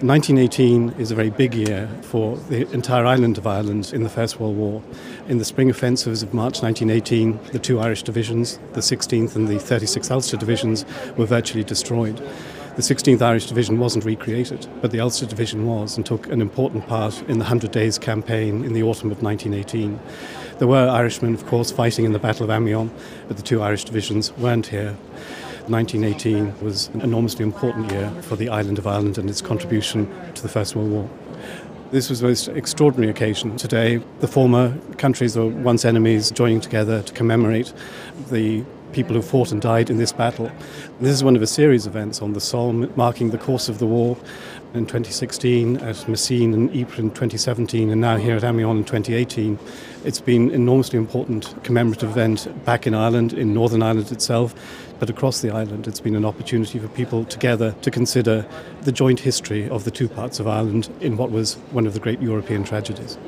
1918 0.00 0.90
is 0.98 1.12
a 1.12 1.14
very 1.14 1.30
big 1.30 1.54
year 1.54 1.88
for 2.02 2.36
the 2.36 2.68
entire 2.72 3.06
island 3.06 3.38
of 3.38 3.46
Ireland 3.46 3.92
in 3.94 4.02
the 4.02 4.08
First 4.08 4.40
World 4.40 4.56
War. 4.56 4.82
In 5.28 5.38
the 5.38 5.44
spring 5.44 5.70
offensives 5.70 6.24
of 6.24 6.34
March 6.34 6.62
1918, 6.62 7.38
the 7.52 7.60
two 7.60 7.78
Irish 7.78 8.02
divisions, 8.02 8.58
the 8.72 8.80
16th 8.80 9.36
and 9.36 9.46
the 9.46 9.54
36th 9.54 10.10
Ulster 10.10 10.36
divisions, 10.36 10.84
were 11.16 11.26
virtually 11.26 11.62
destroyed. 11.62 12.20
The 12.76 12.82
16th 12.82 13.22
Irish 13.22 13.46
Division 13.46 13.78
wasn't 13.78 14.04
recreated, 14.04 14.66
but 14.82 14.90
the 14.90 14.98
Ulster 14.98 15.26
Division 15.26 15.64
was 15.64 15.96
and 15.96 16.04
took 16.04 16.26
an 16.26 16.40
important 16.40 16.88
part 16.88 17.22
in 17.28 17.38
the 17.38 17.44
Hundred 17.44 17.70
Days 17.70 18.00
campaign 18.00 18.64
in 18.64 18.72
the 18.72 18.82
autumn 18.82 19.12
of 19.12 19.22
1918. 19.22 20.00
There 20.58 20.66
were 20.66 20.88
Irishmen, 20.88 21.34
of 21.34 21.46
course, 21.46 21.70
fighting 21.70 22.04
in 22.04 22.12
the 22.12 22.18
Battle 22.18 22.42
of 22.42 22.50
Amiens, 22.50 22.90
but 23.28 23.36
the 23.36 23.44
two 23.44 23.62
Irish 23.62 23.84
divisions 23.84 24.32
weren't 24.38 24.66
here. 24.66 24.96
1918 25.68 26.64
was 26.64 26.88
an 26.88 27.02
enormously 27.02 27.44
important 27.44 27.92
year 27.92 28.10
for 28.22 28.34
the 28.34 28.48
island 28.48 28.78
of 28.80 28.88
Ireland 28.88 29.18
and 29.18 29.30
its 29.30 29.40
contribution 29.40 30.12
to 30.34 30.42
the 30.42 30.48
First 30.48 30.74
World 30.74 30.90
War. 30.90 31.08
This 31.92 32.10
was 32.10 32.22
a 32.22 32.26
most 32.26 32.48
extraordinary 32.48 33.08
occasion 33.08 33.56
today. 33.56 34.02
The 34.18 34.26
former 34.26 34.76
countries 34.98 35.36
or 35.36 35.48
once 35.48 35.84
enemies 35.84 36.32
joining 36.32 36.60
together 36.60 37.02
to 37.02 37.12
commemorate 37.12 37.72
the 38.30 38.64
people 38.94 39.16
who 39.16 39.22
fought 39.22 39.50
and 39.50 39.60
died 39.60 39.90
in 39.90 39.96
this 39.96 40.12
battle. 40.12 40.50
This 41.00 41.10
is 41.10 41.24
one 41.24 41.34
of 41.34 41.42
a 41.42 41.46
series 41.48 41.84
of 41.84 41.96
events 41.96 42.22
on 42.22 42.32
the 42.32 42.40
Somme 42.40 42.90
marking 42.94 43.30
the 43.30 43.38
course 43.38 43.68
of 43.68 43.80
the 43.80 43.86
war 43.86 44.16
in 44.72 44.86
2016, 44.86 45.78
at 45.78 46.08
Messines 46.08 46.54
and 46.54 46.70
Ypres 46.74 46.98
in 47.00 47.10
2017, 47.10 47.90
and 47.90 48.00
now 48.00 48.16
here 48.16 48.36
at 48.36 48.44
Amiens 48.44 48.78
in 48.78 48.84
2018. 48.84 49.58
It's 50.04 50.20
been 50.20 50.48
an 50.48 50.54
enormously 50.54 50.98
important 50.98 51.54
commemorative 51.64 52.10
event 52.10 52.46
back 52.64 52.86
in 52.86 52.94
Ireland, 52.94 53.32
in 53.32 53.52
Northern 53.52 53.82
Ireland 53.82 54.12
itself, 54.12 54.54
but 55.00 55.10
across 55.10 55.40
the 55.40 55.50
island. 55.50 55.88
It's 55.88 56.00
been 56.00 56.16
an 56.16 56.24
opportunity 56.24 56.78
for 56.78 56.88
people 56.88 57.24
together 57.24 57.74
to 57.82 57.90
consider 57.90 58.46
the 58.82 58.92
joint 58.92 59.20
history 59.20 59.68
of 59.68 59.84
the 59.84 59.90
two 59.90 60.08
parts 60.08 60.38
of 60.38 60.46
Ireland 60.46 60.88
in 61.00 61.16
what 61.16 61.30
was 61.32 61.54
one 61.72 61.86
of 61.86 61.94
the 61.94 62.00
great 62.00 62.22
European 62.22 62.62
tragedies. 62.62 63.18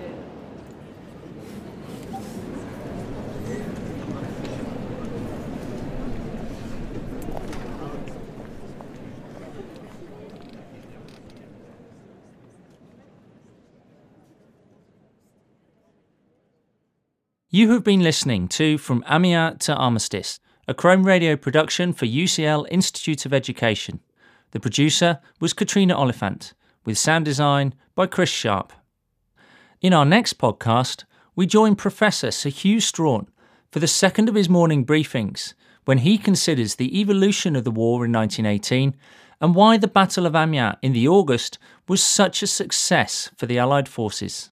You 17.49 17.71
have 17.75 17.85
been 17.85 18.01
listening 18.01 18.49
to 18.49 18.77
From 18.77 19.05
Amiens 19.09 19.65
to 19.67 19.75
Armistice, 19.77 20.41
a 20.67 20.75
Chrome 20.75 21.05
Radio 21.07 21.37
production 21.37 21.93
for 21.93 22.05
UCL 22.05 22.67
Institute 22.73 23.25
of 23.25 23.33
Education. 23.33 24.01
The 24.51 24.59
producer 24.59 25.21
was 25.39 25.53
Katrina 25.53 25.95
Oliphant, 25.95 26.55
with 26.85 26.99
sound 26.99 27.25
design 27.25 27.73
by 27.95 28.09
Chris 28.09 28.31
Sharp. 28.31 28.73
In 29.81 29.93
our 29.93 30.05
next 30.05 30.39
podcast, 30.39 31.05
we 31.37 31.47
join 31.47 31.77
Professor 31.77 32.33
Sir 32.33 32.49
Hugh 32.49 32.81
Strachan 32.81 33.29
for 33.71 33.79
the 33.79 33.87
second 33.87 34.29
of 34.29 34.35
his 34.35 34.49
morning 34.49 34.85
briefings 34.85 35.55
when 35.85 35.99
he 35.99 36.19
considers 36.19 36.75
the 36.75 37.01
evolution 37.01 37.55
of 37.55 37.63
the 37.63 37.71
war 37.71 38.05
in 38.05 38.11
1918 38.11 38.97
and 39.41 39.55
why 39.55 39.77
the 39.77 39.87
Battle 39.87 40.27
of 40.27 40.35
Amiens 40.35 40.79
in 40.83 40.93
the 40.93 41.07
August 41.07 41.61
was 41.87 42.03
such 42.03 42.43
a 42.43 42.49
success 42.49 43.31
for 43.37 43.47
the 43.47 43.57
Allied 43.57 43.89
forces. 43.89 44.51